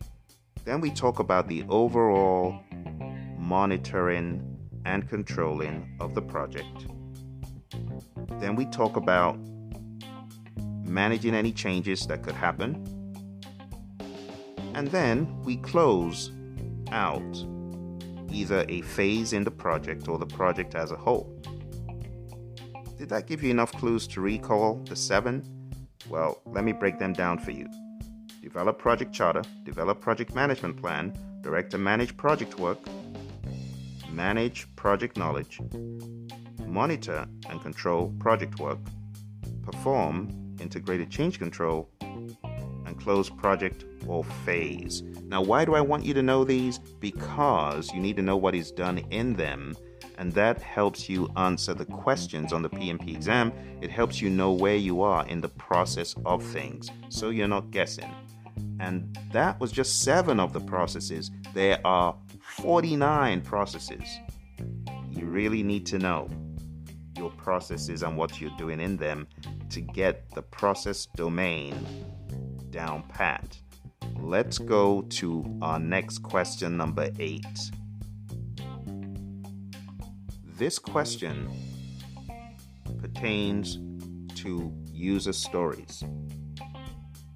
Then 0.64 0.80
we 0.80 0.92
talk 0.92 1.20
about 1.20 1.48
the 1.48 1.64
overall 1.68 2.62
monitoring 3.38 4.55
and 4.86 5.10
controlling 5.10 5.98
of 6.00 6.14
the 6.16 6.22
project. 6.22 6.88
Then 8.40 8.56
we 8.56 8.66
talk 8.66 8.96
about 8.96 9.38
managing 10.84 11.36
any 11.36 11.52
changes 11.52 12.06
that 12.08 12.24
could 12.24 12.36
happen. 12.36 12.86
And 14.74 14.88
then 14.90 15.42
we 15.44 15.58
close 15.58 16.32
out 16.92 17.46
either 18.32 18.66
a 18.68 18.82
phase 18.82 19.34
in 19.34 19.44
the 19.44 19.52
project 19.52 20.08
or 20.08 20.18
the 20.18 20.26
project 20.26 20.76
as 20.76 20.92
a 20.92 20.96
whole. 20.96 21.32
Did 22.98 23.10
that 23.10 23.28
give 23.28 23.44
you 23.44 23.52
enough 23.52 23.72
clues 23.74 24.08
to 24.08 24.22
recall 24.22 24.76
the 24.88 24.96
seven? 24.96 25.44
Well, 26.10 26.42
let 26.46 26.64
me 26.64 26.72
break 26.72 27.00
them 27.00 27.14
down 27.14 27.40
for 27.40 27.52
you. 27.52 27.68
Develop 28.42 28.78
project 28.78 29.12
charter, 29.14 29.42
develop 29.64 30.02
project 30.02 30.36
management 30.36 30.80
plan, 30.80 31.18
direct 31.42 31.74
and 31.74 31.84
manage 31.84 32.16
project 32.16 32.60
work, 32.60 32.80
manage 34.16 34.74
project 34.76 35.18
knowledge, 35.18 35.60
monitor 36.66 37.28
and 37.50 37.62
control 37.62 38.14
project 38.20 38.60
work, 38.60 38.80
perform 39.62 40.56
integrated 40.60 41.10
change 41.10 41.38
control, 41.38 41.90
and 42.02 43.00
close 43.00 43.30
project 43.30 43.84
or 44.08 44.24
phase. 44.24 45.04
Now, 45.28 45.42
why 45.42 45.66
do 45.66 45.76
I 45.76 45.82
want 45.82 46.06
you 46.06 46.14
to 46.14 46.22
know 46.22 46.44
these? 46.44 46.78
Because 46.78 47.92
you 47.94 48.00
need 48.00 48.16
to 48.16 48.22
know 48.22 48.38
what 48.38 48.56
is 48.56 48.72
done 48.72 49.00
in 49.10 49.34
them, 49.34 49.76
and 50.18 50.32
that 50.34 50.62
helps 50.62 51.10
you 51.10 51.30
answer 51.36 51.74
the 51.74 51.86
questions 51.86 52.54
on 52.54 52.62
the 52.62 52.70
PMP 52.70 53.14
exam. 53.14 53.52
It 53.82 53.92
helps 53.92 54.22
you 54.22 54.30
know 54.30 54.54
where 54.54 54.78
you 54.78 55.02
are 55.02 55.28
in 55.28 55.42
the 55.42 55.50
process 55.50 56.16
of 56.26 56.42
things, 56.42 56.90
so 57.10 57.30
you're 57.30 57.48
not 57.48 57.72
guessing. 57.72 58.12
And 58.80 59.18
that 59.32 59.60
was 59.60 59.72
just 59.72 60.02
seven 60.02 60.40
of 60.40 60.54
the 60.54 60.60
processes. 60.62 61.32
There 61.54 61.80
are 61.86 62.16
49 62.62 63.42
processes. 63.42 64.20
You 65.12 65.26
really 65.26 65.62
need 65.62 65.86
to 65.88 66.00
know 66.00 66.30
your 67.18 67.30
processes 67.32 68.02
and 68.02 68.16
what 68.16 68.40
you're 68.40 68.58
doing 68.58 68.80
in 68.80 68.96
them 68.96 69.28
to 69.70 69.82
get 69.82 70.30
the 70.34 70.42
process 70.42 71.06
domain 71.06 71.86
down 72.72 73.04
pat. 73.10 73.58
Let's 74.20 74.58
go 74.58 75.02
to 75.02 75.60
our 75.62 75.80
next 75.80 76.20
question, 76.20 76.78
number 76.78 77.10
eight. 77.20 77.46
This 80.58 80.80
question 80.80 81.50
pertains 83.00 83.80
to 84.36 84.74
user 84.94 85.34
stories. 85.34 86.04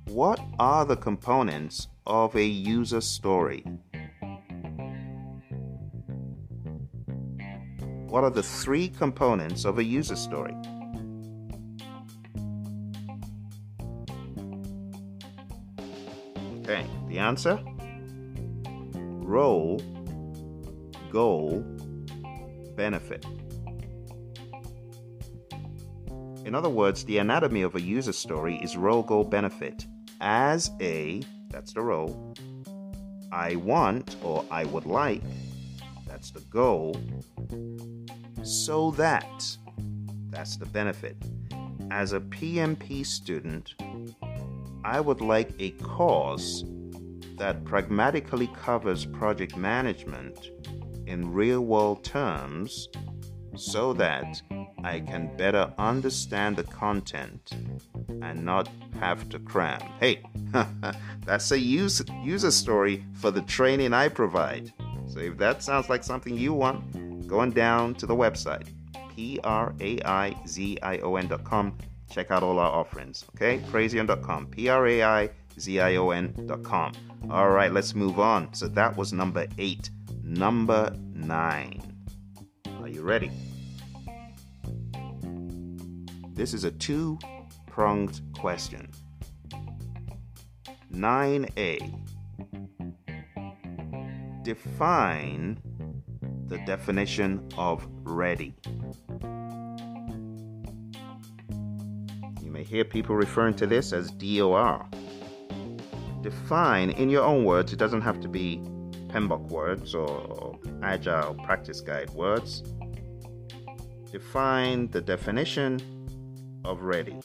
What 0.06 0.40
are 0.60 0.86
the 0.86 0.96
components 0.96 1.90
of 2.08 2.36
a 2.36 2.46
user 2.46 3.02
story? 3.02 3.66
What 8.10 8.24
are 8.24 8.32
the 8.32 8.42
three 8.42 8.90
components 8.90 9.66
of 9.66 9.78
a 9.78 9.84
user 9.84 10.16
story? 10.16 10.56
Okay, 16.62 16.88
the 17.08 17.20
answer 17.20 17.60
role, 19.30 19.80
goal, 21.12 21.64
benefit. 22.76 23.24
In 26.46 26.56
other 26.56 26.70
words, 26.70 27.04
the 27.06 27.20
anatomy 27.20 27.62
of 27.62 27.76
a 27.76 27.82
user 27.82 28.12
story 28.12 28.56
is 28.64 28.76
role, 28.76 29.04
goal, 29.04 29.24
benefit. 29.24 29.86
As 30.20 30.72
a, 30.82 31.22
that's 31.52 31.74
the 31.74 31.82
role, 31.82 32.34
I 33.32 33.56
want 33.58 34.16
or 34.24 34.44
I 34.50 34.66
would 34.66 34.88
like, 34.88 35.22
that's 36.08 36.32
the 36.32 36.42
goal, 36.42 37.00
so 38.50 38.90
that, 38.92 39.58
that's 40.32 40.58
the 40.58 40.66
benefit. 40.66 41.16
As 41.92 42.14
a 42.14 42.20
PMP 42.20 43.06
student, 43.06 43.76
I 44.84 45.00
would 45.00 45.22
like 45.22 45.52
a 45.60 45.72
course 45.72 46.64
that 47.38 47.64
pragmatically 47.64 48.48
covers 48.48 49.06
project 49.06 49.56
management 49.56 50.50
in 51.06 51.32
real 51.32 51.62
world 51.62 52.04
terms 52.04 52.90
so 53.56 53.94
that 53.94 54.42
I 54.84 55.02
can 55.02 55.36
better 55.38 55.72
understand 55.78 56.56
the 56.56 56.64
content 56.64 57.52
and 58.22 58.44
not 58.44 58.68
have 59.00 59.30
to 59.30 59.40
cram. 59.40 59.82
Hey, 60.00 60.24
that's 61.26 61.52
a 61.52 61.60
user, 61.60 62.06
user 62.24 62.52
story 62.52 63.06
for 63.14 63.30
the 63.30 63.42
training 63.44 63.94
I 63.94 64.08
provide. 64.08 64.74
So 65.06 65.20
if 65.20 65.38
that 65.38 65.62
sounds 65.62 65.88
like 65.88 66.04
something 66.04 66.36
you 66.36 66.54
want, 66.54 67.09
go 67.30 67.40
on 67.40 67.52
down 67.52 67.94
to 67.96 68.06
the 68.06 68.16
website, 68.16 68.68
P 69.16 69.40
R 69.44 69.74
A 69.80 70.00
I 70.04 70.36
Z 70.48 70.80
I 70.82 70.98
O 71.00 71.16
N.com. 71.16 71.78
Check 72.10 72.32
out 72.32 72.42
all 72.42 72.58
our 72.58 72.72
offerings, 72.72 73.24
okay? 73.36 73.60
Praizion.com, 73.72 74.48
P 74.48 74.68
R 74.68 74.88
A 74.88 75.04
I 75.04 75.30
Z 75.60 75.80
I 75.80 75.96
O 75.98 76.10
N.com. 76.10 76.94
All 77.30 77.50
right, 77.52 77.72
let's 77.72 77.94
move 77.94 78.20
on. 78.20 78.54
So 78.54 78.68
that 78.70 78.98
was 78.98 79.14
number 79.14 79.46
eight. 79.58 79.92
Number 80.24 80.96
nine. 81.14 81.82
Are 82.82 82.88
you 82.88 83.04
ready? 83.04 83.32
This 86.34 86.54
is 86.54 86.64
a 86.64 86.72
two 86.72 87.20
pronged 87.68 88.22
question. 88.34 88.90
9a. 90.94 92.04
Define 94.44 95.62
the 96.50 96.58
definition 96.66 97.48
of 97.58 97.88
ready. 98.04 98.56
You 102.42 102.52
may 102.52 102.64
hear 102.64 102.84
people 102.84 103.16
referring 103.16 103.54
to 103.56 103.68
this 103.68 103.94
as 103.94 104.10
DOR. 104.12 104.88
Define 106.22 106.90
in 106.90 107.10
your 107.10 107.24
own 107.24 107.46
words, 107.46 107.72
it 107.72 107.78
doesn't 107.78 108.02
have 108.02 108.20
to 108.22 108.28
be 108.28 108.62
PMBOK 109.10 109.50
words 109.50 109.94
or 109.96 110.60
Agile 110.82 111.36
Practice 111.36 111.82
Guide 111.82 112.10
words. 112.10 112.64
Define 114.12 114.88
the 114.90 115.02
definition 115.02 115.80
of 116.66 116.82
ready. 116.82 117.16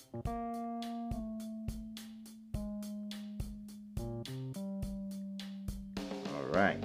All 6.26 6.46
right. 6.52 6.82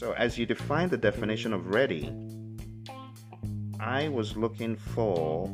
So, 0.00 0.12
as 0.12 0.38
you 0.38 0.46
define 0.46 0.88
the 0.88 0.96
definition 0.96 1.52
of 1.52 1.74
ready, 1.74 2.10
I 3.78 4.08
was 4.08 4.34
looking 4.34 4.74
for 4.74 5.46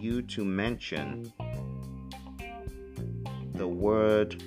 you 0.00 0.22
to 0.22 0.42
mention 0.42 1.30
the 3.52 3.68
word 3.68 4.42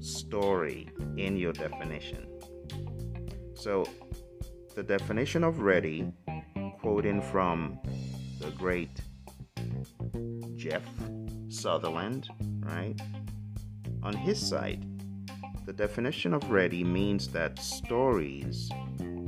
story 0.00 0.88
in 1.18 1.36
your 1.36 1.52
definition. 1.52 2.26
So, 3.52 3.84
the 4.74 4.84
definition 4.84 5.44
of 5.44 5.60
ready, 5.60 6.10
quoting 6.80 7.20
from 7.20 7.78
the 8.40 8.52
great 8.52 9.02
Jeff 10.56 10.84
Sutherland, 11.48 12.30
right? 12.60 12.98
On 14.02 14.14
his 14.14 14.40
site, 14.40 14.82
the 15.70 15.86
definition 15.86 16.34
of 16.34 16.50
ready 16.50 16.82
means 16.82 17.28
that 17.28 17.56
stories 17.60 18.72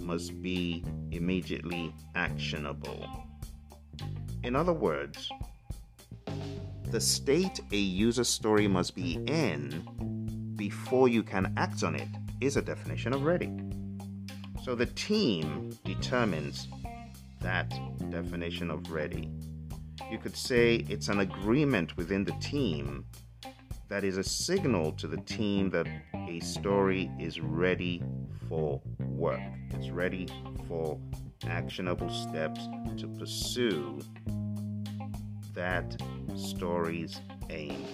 must 0.00 0.42
be 0.42 0.84
immediately 1.12 1.94
actionable. 2.16 3.06
In 4.42 4.56
other 4.56 4.72
words, 4.72 5.30
the 6.90 7.00
state 7.00 7.60
a 7.70 7.76
user 7.76 8.24
story 8.24 8.66
must 8.66 8.96
be 8.96 9.20
in 9.28 10.52
before 10.56 11.06
you 11.06 11.22
can 11.22 11.54
act 11.56 11.84
on 11.84 11.94
it 11.94 12.08
is 12.40 12.56
a 12.56 12.62
definition 12.62 13.12
of 13.12 13.22
ready. 13.22 13.52
So 14.64 14.74
the 14.74 14.86
team 14.86 15.78
determines 15.84 16.66
that 17.40 17.72
definition 18.10 18.68
of 18.68 18.90
ready. 18.90 19.30
You 20.10 20.18
could 20.18 20.36
say 20.36 20.84
it's 20.88 21.06
an 21.06 21.20
agreement 21.20 21.96
within 21.96 22.24
the 22.24 22.34
team 22.40 23.04
that 23.92 24.04
is 24.04 24.16
a 24.16 24.24
signal 24.24 24.90
to 24.92 25.06
the 25.06 25.18
team 25.18 25.68
that 25.68 25.86
a 26.14 26.40
story 26.40 27.10
is 27.20 27.40
ready 27.40 28.02
for 28.48 28.80
work. 29.00 29.42
It's 29.72 29.90
ready 29.90 30.28
for 30.66 30.98
actionable 31.46 32.08
steps 32.08 32.66
to 32.96 33.06
pursue 33.18 34.00
that 35.52 35.94
story's 36.34 37.20
aim. 37.50 37.84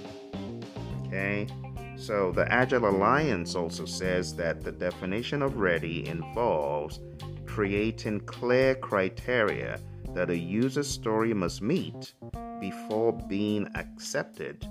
Okay? 1.04 1.48
So 1.96 2.30
the 2.30 2.46
Agile 2.48 2.90
Alliance 2.90 3.56
also 3.56 3.84
says 3.84 4.36
that 4.36 4.62
the 4.62 4.70
definition 4.70 5.42
of 5.42 5.56
ready 5.56 6.06
involves 6.06 7.00
creating 7.44 8.20
clear 8.20 8.76
criteria 8.76 9.80
that 10.14 10.30
a 10.30 10.38
user 10.38 10.84
story 10.84 11.34
must 11.34 11.60
meet 11.60 12.14
before 12.60 13.12
being 13.12 13.68
accepted 13.74 14.64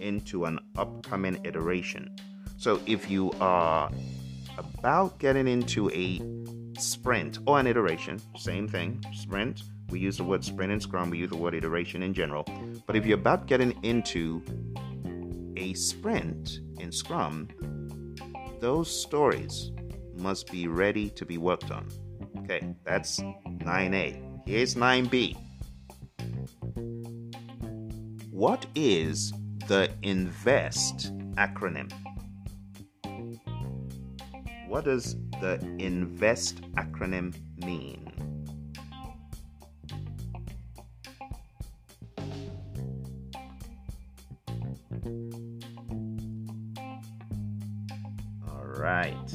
into 0.00 0.44
an 0.44 0.58
upcoming 0.76 1.38
iteration. 1.44 2.14
So 2.56 2.80
if 2.86 3.10
you 3.10 3.32
are 3.40 3.90
about 4.56 5.18
getting 5.18 5.46
into 5.46 5.90
a 5.90 6.20
sprint 6.80 7.38
or 7.46 7.60
an 7.60 7.66
iteration, 7.66 8.20
same 8.36 8.68
thing, 8.68 9.04
sprint, 9.12 9.62
we 9.90 10.00
use 10.00 10.16
the 10.18 10.24
word 10.24 10.44
sprint 10.44 10.70
in 10.70 10.80
Scrum, 10.80 11.10
we 11.10 11.18
use 11.18 11.30
the 11.30 11.36
word 11.36 11.54
iteration 11.54 12.02
in 12.02 12.12
general. 12.12 12.44
But 12.86 12.96
if 12.96 13.06
you're 13.06 13.18
about 13.18 13.46
getting 13.46 13.72
into 13.82 14.42
a 15.56 15.72
sprint 15.74 16.60
in 16.78 16.92
Scrum, 16.92 17.48
those 18.60 18.90
stories 18.90 19.72
must 20.16 20.50
be 20.50 20.68
ready 20.68 21.08
to 21.10 21.24
be 21.24 21.38
worked 21.38 21.70
on. 21.70 21.88
Okay, 22.38 22.74
that's 22.84 23.20
9A. 23.20 24.46
Here's 24.46 24.74
9B. 24.74 25.36
What 28.30 28.66
is 28.74 29.32
the 29.68 29.90
INVEST 30.02 31.12
acronym? 31.34 31.92
What 34.66 34.86
does 34.86 35.16
the 35.42 35.60
INVEST 35.78 36.62
acronym 36.72 37.34
mean? 37.62 38.06
right. 48.78 49.30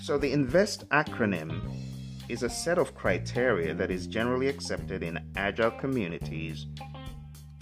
So 0.00 0.18
the 0.18 0.30
INVEST 0.30 0.88
acronym 0.90 1.68
is 2.28 2.44
a 2.44 2.48
set 2.48 2.78
of 2.78 2.94
criteria 2.94 3.74
that 3.74 3.90
is 3.90 4.06
generally 4.06 4.46
accepted 4.46 5.02
in 5.02 5.18
agile 5.34 5.72
communities 5.72 6.66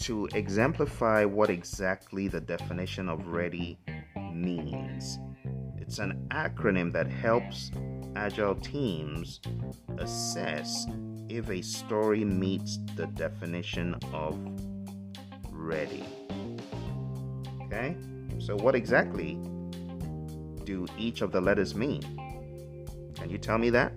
to 0.00 0.28
exemplify 0.34 1.24
what 1.24 1.50
exactly 1.50 2.26
the 2.26 2.40
definition 2.40 3.08
of 3.08 3.26
ready 3.26 3.78
means. 4.32 5.18
It's 5.76 5.98
an 5.98 6.26
acronym 6.30 6.92
that 6.92 7.06
helps 7.06 7.70
agile 8.16 8.54
teams 8.54 9.40
assess 9.98 10.86
if 11.28 11.50
a 11.50 11.62
story 11.62 12.24
meets 12.24 12.78
the 12.96 13.06
definition 13.08 13.94
of 14.12 14.38
ready. 15.50 16.04
Okay? 17.66 17.96
So, 18.38 18.56
what 18.56 18.74
exactly 18.74 19.38
do 20.64 20.86
each 20.98 21.20
of 21.20 21.30
the 21.30 21.40
letters 21.40 21.74
mean? 21.74 22.02
Can 23.14 23.28
you 23.28 23.38
tell 23.38 23.58
me 23.58 23.68
that? 23.70 23.92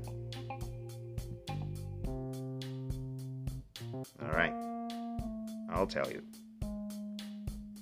I'll 5.83 5.87
tell 5.87 6.09
you. 6.09 6.21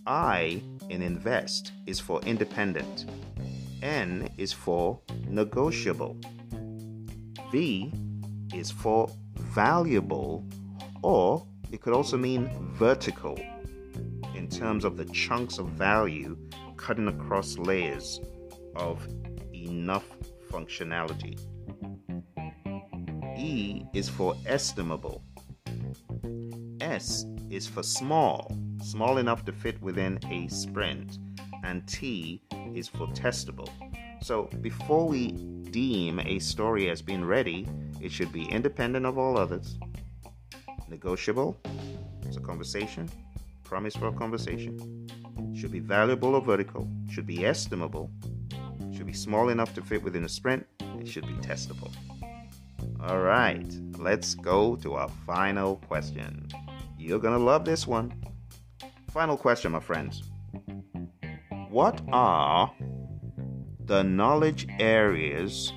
I 0.07 0.63
in 0.89 1.03
invest 1.03 1.71
is 1.85 1.99
for 1.99 2.19
independent. 2.21 3.05
N 3.83 4.27
is 4.39 4.51
for 4.51 4.99
negotiable. 5.27 6.17
V 7.51 7.93
is 8.55 8.71
for 8.71 9.07
valuable, 9.35 10.43
or 11.03 11.45
it 11.71 11.81
could 11.81 11.93
also 11.93 12.17
mean 12.17 12.49
vertical 12.73 13.39
in 14.33 14.49
terms 14.49 14.83
of 14.83 14.97
the 14.97 15.05
chunks 15.05 15.59
of 15.59 15.67
value 15.67 16.35
cutting 16.77 17.07
across 17.07 17.59
layers 17.59 18.19
of 18.75 19.07
enough 19.53 20.07
functionality. 20.49 21.39
E 23.37 23.83
is 23.93 24.09
for 24.09 24.35
estimable. 24.47 25.21
S 26.81 27.25
is 27.51 27.67
for 27.67 27.83
small, 27.83 28.55
small 28.81 29.17
enough 29.17 29.45
to 29.45 29.51
fit 29.51 29.81
within 29.81 30.19
a 30.29 30.47
sprint. 30.47 31.19
And 31.63 31.85
T 31.87 32.41
is 32.73 32.87
for 32.87 33.07
testable. 33.07 33.69
So 34.21 34.49
before 34.61 35.07
we 35.07 35.31
deem 35.71 36.19
a 36.19 36.39
story 36.39 36.89
as 36.89 37.01
being 37.01 37.25
ready, 37.25 37.67
it 37.99 38.11
should 38.11 38.31
be 38.31 38.45
independent 38.45 39.05
of 39.05 39.17
all 39.17 39.37
others, 39.37 39.77
negotiable, 40.89 41.57
it's 42.25 42.37
a 42.37 42.41
conversation, 42.41 43.09
promise 43.63 43.95
for 43.95 44.07
a 44.07 44.13
conversation, 44.13 45.07
should 45.55 45.71
be 45.71 45.79
valuable 45.79 46.35
or 46.35 46.41
vertical, 46.41 46.87
should 47.09 47.25
be 47.25 47.45
estimable, 47.45 48.09
should 48.93 49.05
be 49.05 49.13
small 49.13 49.49
enough 49.49 49.73
to 49.75 49.81
fit 49.81 50.01
within 50.03 50.23
a 50.23 50.29
sprint, 50.29 50.65
it 50.99 51.07
should 51.07 51.25
be 51.25 51.33
testable. 51.35 51.91
All 53.01 53.19
right, 53.19 53.67
let's 53.97 54.35
go 54.35 54.75
to 54.77 54.93
our 54.93 55.09
final 55.25 55.77
question. 55.87 56.47
You're 57.01 57.19
to 57.19 57.43
love 57.43 57.65
this 57.65 57.87
one. 57.87 58.13
Final 59.11 59.35
question, 59.35 59.71
my 59.71 59.79
friends. 59.79 60.21
What 61.69 61.99
are 62.13 62.71
the 63.85 64.03
knowledge 64.03 64.67
areas 64.79 65.73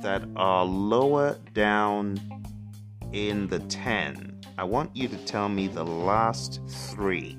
that 0.00 0.22
are 0.36 0.64
lower 0.64 1.36
down 1.52 2.20
in 3.12 3.48
the 3.48 3.58
10? 3.58 4.40
I 4.58 4.62
want 4.62 4.94
you 4.94 5.08
to 5.08 5.16
tell 5.24 5.48
me 5.48 5.66
the 5.66 5.84
last 5.84 6.60
three. 6.68 7.36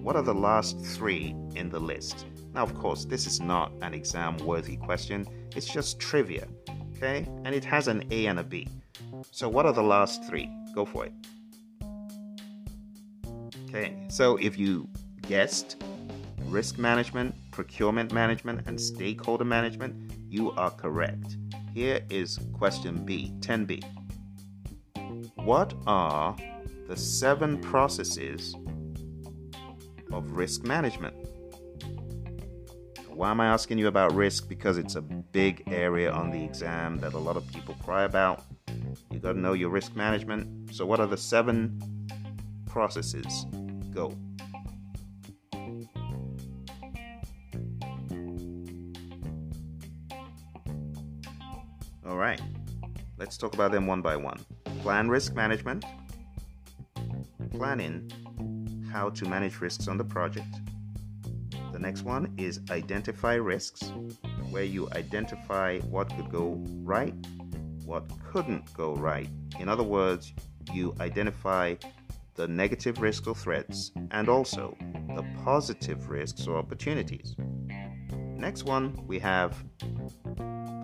What 0.00 0.16
are 0.16 0.22
the 0.22 0.34
last 0.34 0.80
three 0.80 1.36
in 1.54 1.68
the 1.68 1.78
list? 1.78 2.24
Now, 2.54 2.62
of 2.62 2.74
course, 2.74 3.04
this 3.04 3.26
is 3.26 3.40
not 3.40 3.72
an 3.82 3.92
exam 3.92 4.38
worthy 4.38 4.78
question, 4.78 5.28
it's 5.54 5.66
just 5.66 6.00
trivia, 6.00 6.48
okay? 6.96 7.28
And 7.44 7.54
it 7.54 7.64
has 7.66 7.88
an 7.88 8.04
A 8.10 8.24
and 8.24 8.38
a 8.38 8.42
B. 8.42 8.66
So, 9.30 9.50
what 9.50 9.66
are 9.66 9.72
the 9.74 9.82
last 9.82 10.24
three? 10.24 10.50
Go 10.78 10.84
for 10.84 11.06
it. 11.06 11.12
Okay, 13.68 13.96
so 14.08 14.36
if 14.36 14.56
you 14.56 14.88
guessed 15.22 15.82
risk 16.44 16.78
management, 16.78 17.34
procurement 17.50 18.12
management, 18.12 18.64
and 18.68 18.80
stakeholder 18.80 19.44
management, 19.44 20.12
you 20.28 20.52
are 20.52 20.70
correct. 20.70 21.36
Here 21.74 21.98
is 22.10 22.38
question 22.52 23.04
B, 23.04 23.32
10B. 23.40 23.82
What 25.34 25.74
are 25.88 26.36
the 26.86 26.96
seven 26.96 27.60
processes 27.60 28.54
of 30.12 30.30
risk 30.30 30.62
management? 30.62 31.16
why 33.18 33.32
am 33.32 33.40
I 33.40 33.48
asking 33.48 33.78
you 33.78 33.88
about 33.88 34.14
risk? 34.14 34.48
Because 34.48 34.78
it's 34.78 34.94
a 34.94 35.02
big 35.02 35.64
area 35.66 36.12
on 36.12 36.30
the 36.30 36.40
exam 36.44 36.98
that 36.98 37.14
a 37.14 37.18
lot 37.18 37.36
of 37.36 37.44
people 37.48 37.74
cry 37.82 38.04
about. 38.04 38.44
You 39.18 39.22
got 39.22 39.32
to 39.32 39.40
know 39.40 39.52
your 39.52 39.70
risk 39.70 39.96
management. 39.96 40.72
So, 40.72 40.86
what 40.86 41.00
are 41.00 41.06
the 41.08 41.16
seven 41.16 41.76
processes? 42.66 43.46
Go. 43.92 44.16
All 52.06 52.16
right, 52.16 52.40
let's 53.18 53.36
talk 53.36 53.54
about 53.54 53.72
them 53.72 53.88
one 53.88 54.02
by 54.02 54.14
one. 54.14 54.38
Plan 54.82 55.08
risk 55.08 55.34
management, 55.34 55.84
planning 57.50 58.08
how 58.92 59.10
to 59.10 59.28
manage 59.28 59.60
risks 59.60 59.88
on 59.88 59.98
the 59.98 60.04
project. 60.04 60.46
The 61.72 61.80
next 61.80 62.04
one 62.04 62.32
is 62.36 62.60
identify 62.70 63.34
risks, 63.34 63.92
where 64.50 64.62
you 64.62 64.88
identify 64.92 65.80
what 65.80 66.08
could 66.14 66.30
go 66.30 66.62
right, 66.84 67.14
what 67.88 68.04
couldn't 68.30 68.70
go 68.74 68.94
right. 68.94 69.30
In 69.58 69.68
other 69.68 69.82
words, 69.82 70.34
you 70.74 70.94
identify 71.00 71.74
the 72.34 72.46
negative 72.46 73.00
risks 73.00 73.26
or 73.26 73.34
threats 73.34 73.90
and 74.10 74.28
also 74.28 74.76
the 75.16 75.24
positive 75.42 76.10
risks 76.10 76.46
or 76.46 76.58
opportunities. 76.58 77.34
Next 78.36 78.64
one, 78.64 78.94
we 79.06 79.18
have 79.20 79.56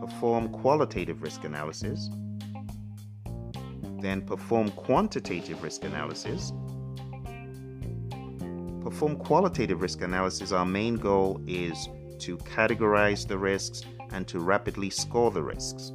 perform 0.01 0.49
qualitative 0.49 1.23
risk 1.23 1.45
analysis, 1.45 2.09
then 4.01 4.23
perform 4.23 4.71
quantitative 4.71 5.63
risk 5.63 5.85
analysis. 5.85 6.53
Perform 8.83 9.17
qualitative 9.17 9.83
risk 9.83 10.01
analysis, 10.01 10.53
our 10.53 10.67
main 10.67 10.97
goal 10.97 11.39
is 11.47 11.89
to 12.21 12.39
categorize 12.39 13.29
the 13.29 13.37
risks 13.37 13.83
and 14.11 14.27
to 14.29 14.41
rapidly 14.41 14.89
score 14.89 15.31
the 15.31 15.43
risks. 15.43 15.93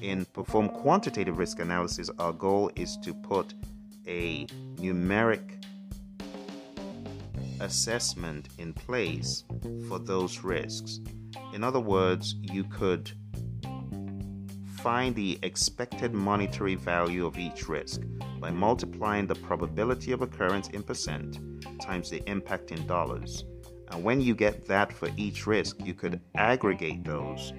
In 0.00 0.24
perform 0.24 0.70
quantitative 0.70 1.36
risk 1.36 1.58
analysis, 1.58 2.10
our 2.18 2.32
goal 2.32 2.70
is 2.74 2.96
to 2.98 3.12
put 3.12 3.54
a 4.06 4.46
numeric 4.76 5.62
assessment 7.60 8.48
in 8.58 8.72
place 8.72 9.44
for 9.88 9.98
those 9.98 10.38
risks. 10.38 11.00
In 11.52 11.62
other 11.62 11.80
words, 11.80 12.36
you 12.40 12.64
could 12.64 13.12
find 14.78 15.14
the 15.14 15.38
expected 15.42 16.14
monetary 16.14 16.74
value 16.74 17.26
of 17.26 17.38
each 17.38 17.68
risk 17.68 18.00
by 18.40 18.50
multiplying 18.50 19.26
the 19.26 19.34
probability 19.34 20.12
of 20.12 20.22
occurrence 20.22 20.68
in 20.68 20.82
percent 20.82 21.38
times 21.82 22.08
the 22.08 22.22
impact 22.26 22.72
in 22.72 22.86
dollars. 22.86 23.44
And 23.90 24.02
when 24.02 24.22
you 24.22 24.34
get 24.34 24.64
that 24.66 24.92
for 24.92 25.10
each 25.18 25.46
risk, 25.46 25.76
you 25.84 25.92
could 25.92 26.20
aggregate 26.36 27.04
those. 27.04 27.52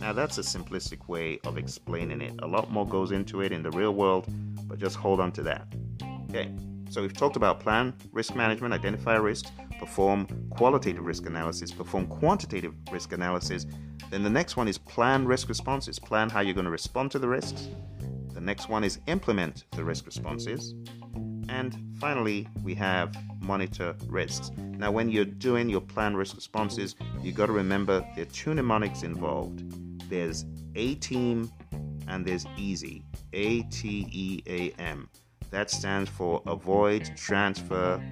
Now, 0.00 0.14
that's 0.14 0.38
a 0.38 0.42
simplistic 0.42 1.08
way 1.08 1.38
of 1.44 1.58
explaining 1.58 2.22
it. 2.22 2.34
A 2.42 2.46
lot 2.46 2.70
more 2.70 2.86
goes 2.88 3.12
into 3.12 3.42
it 3.42 3.52
in 3.52 3.62
the 3.62 3.70
real 3.70 3.92
world, 3.92 4.26
but 4.66 4.78
just 4.78 4.96
hold 4.96 5.20
on 5.20 5.30
to 5.32 5.42
that. 5.42 5.66
Okay. 6.30 6.50
So 6.88 7.02
we've 7.02 7.16
talked 7.16 7.36
about 7.36 7.60
plan, 7.60 7.94
risk 8.10 8.34
management, 8.34 8.74
identify 8.74 9.14
risks, 9.16 9.52
perform 9.78 10.26
qualitative 10.50 11.04
risk 11.04 11.26
analysis, 11.26 11.70
perform 11.70 12.06
quantitative 12.06 12.74
risk 12.90 13.12
analysis. 13.12 13.66
Then 14.10 14.24
the 14.24 14.30
next 14.30 14.56
one 14.56 14.66
is 14.66 14.76
plan 14.76 15.24
risk 15.24 15.48
responses. 15.48 15.98
Plan 16.00 16.28
how 16.28 16.40
you're 16.40 16.54
going 16.54 16.64
to 16.64 16.70
respond 16.70 17.12
to 17.12 17.20
the 17.20 17.28
risks. 17.28 17.68
The 18.32 18.40
next 18.40 18.68
one 18.68 18.82
is 18.82 18.98
implement 19.06 19.66
the 19.72 19.84
risk 19.84 20.06
responses. 20.06 20.74
And 21.48 21.76
finally, 22.00 22.48
we 22.64 22.74
have 22.74 23.14
monitor 23.40 23.94
risks. 24.06 24.50
Now, 24.56 24.90
when 24.90 25.10
you're 25.10 25.24
doing 25.24 25.68
your 25.68 25.80
plan 25.80 26.16
risk 26.16 26.34
responses, 26.34 26.96
you 27.22 27.32
got 27.32 27.46
to 27.46 27.52
remember 27.52 28.04
there 28.14 28.22
are 28.22 28.28
two 28.30 28.54
mnemonics 28.54 29.02
involved. 29.02 29.62
There's 30.10 30.44
A 30.74 30.96
team 30.96 31.50
and 32.08 32.26
there's 32.26 32.44
easy. 32.56 33.04
A 33.32 33.62
T 33.62 34.06
E 34.10 34.42
A 34.48 34.80
M. 34.80 35.08
That 35.50 35.70
stands 35.70 36.10
for 36.10 36.42
avoid, 36.46 37.10
transfer, 37.16 38.02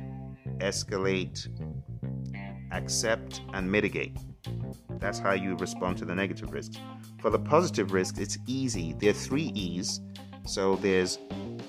escalate, 0.58 1.48
accept, 2.70 3.42
and 3.52 3.70
mitigate. 3.70 4.16
That's 4.98 5.18
how 5.18 5.32
you 5.32 5.56
respond 5.56 5.98
to 5.98 6.04
the 6.04 6.14
negative 6.14 6.52
risks. 6.52 6.76
For 7.20 7.30
the 7.30 7.38
positive 7.38 7.92
risks, 7.92 8.18
it's 8.20 8.38
easy. 8.46 8.94
There 8.98 9.10
are 9.10 9.12
three 9.12 9.50
E's. 9.54 10.00
So 10.46 10.76
there's 10.76 11.18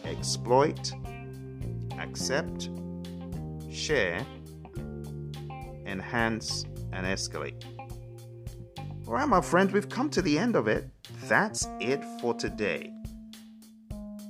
exploit, 0.05 0.91
accept, 1.99 2.69
share, 3.71 4.25
enhance, 5.85 6.65
and 6.93 7.05
escalate. 7.05 7.63
All 9.09 9.15
right, 9.15 9.27
my 9.27 9.41
friends, 9.41 9.73
we've 9.73 9.89
come 9.89 10.11
to 10.11 10.21
the 10.21 10.37
end 10.37 10.55
of 10.55 10.67
it. 10.67 10.87
That's 11.23 11.67
it 11.79 12.05
for 12.21 12.35
today. 12.35 12.93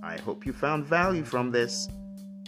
I 0.02 0.16
hope 0.20 0.46
you 0.46 0.54
found 0.54 0.86
value 0.86 1.26
from 1.26 1.52
this. 1.52 1.90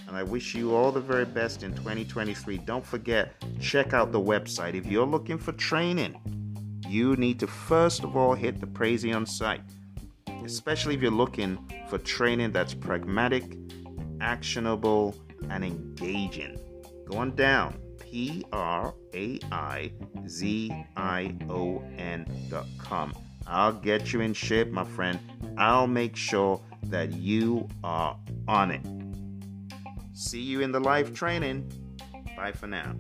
And 0.08 0.16
I 0.16 0.24
wish 0.24 0.56
you 0.56 0.74
all 0.74 0.94
the 0.94 1.02
very 1.02 1.26
best 1.26 1.62
in 1.62 1.74
2023. 1.74 2.60
Don't 2.60 2.86
forget, 2.86 3.34
check 3.60 3.92
out 3.92 4.14
the 4.14 4.22
website. 4.22 4.76
If 4.76 4.86
you're 4.86 5.06
looking 5.06 5.38
for 5.38 5.52
training, 5.52 6.16
you 6.88 7.18
need 7.18 7.38
to 7.42 7.48
first 7.48 8.06
of 8.06 8.16
all 8.16 8.34
hit 8.34 8.62
the 8.62 8.66
Praizion 8.66 9.28
site, 9.28 9.64
especially 10.46 10.96
if 10.96 11.02
you're 11.02 11.12
looking 11.12 11.60
for 11.90 11.98
training 11.98 12.54
that's 12.54 12.74
pragmatic, 12.74 13.58
actionable, 14.22 15.18
and 15.50 15.66
engaging. 15.66 16.58
Go 17.10 17.18
on 17.18 17.36
down, 17.36 17.78
P 18.12 18.44
R 18.52 18.94
A 19.14 19.40
I 19.52 19.92
Z 20.28 20.72
I 20.98 21.34
O 21.50 21.82
N 21.98 22.26
dot 22.50 22.68
com. 22.78 23.14
I'll 23.48 23.74
get 23.74 24.12
you 24.12 24.20
in 24.20 24.34
shape, 24.34 24.70
my 24.70 24.84
friend. 24.84 25.18
I'll 25.58 25.88
make 25.88 26.16
sure 26.18 26.62
that 26.84 27.14
you 27.14 27.68
are 27.84 28.18
on 28.48 28.72
it. 28.72 28.86
See 30.14 30.42
you 30.42 30.60
in 30.62 30.72
the 30.74 30.80
live 30.80 31.14
training. 31.14 31.72
Bye 32.36 32.52
for 32.52 32.68
now. 32.68 32.96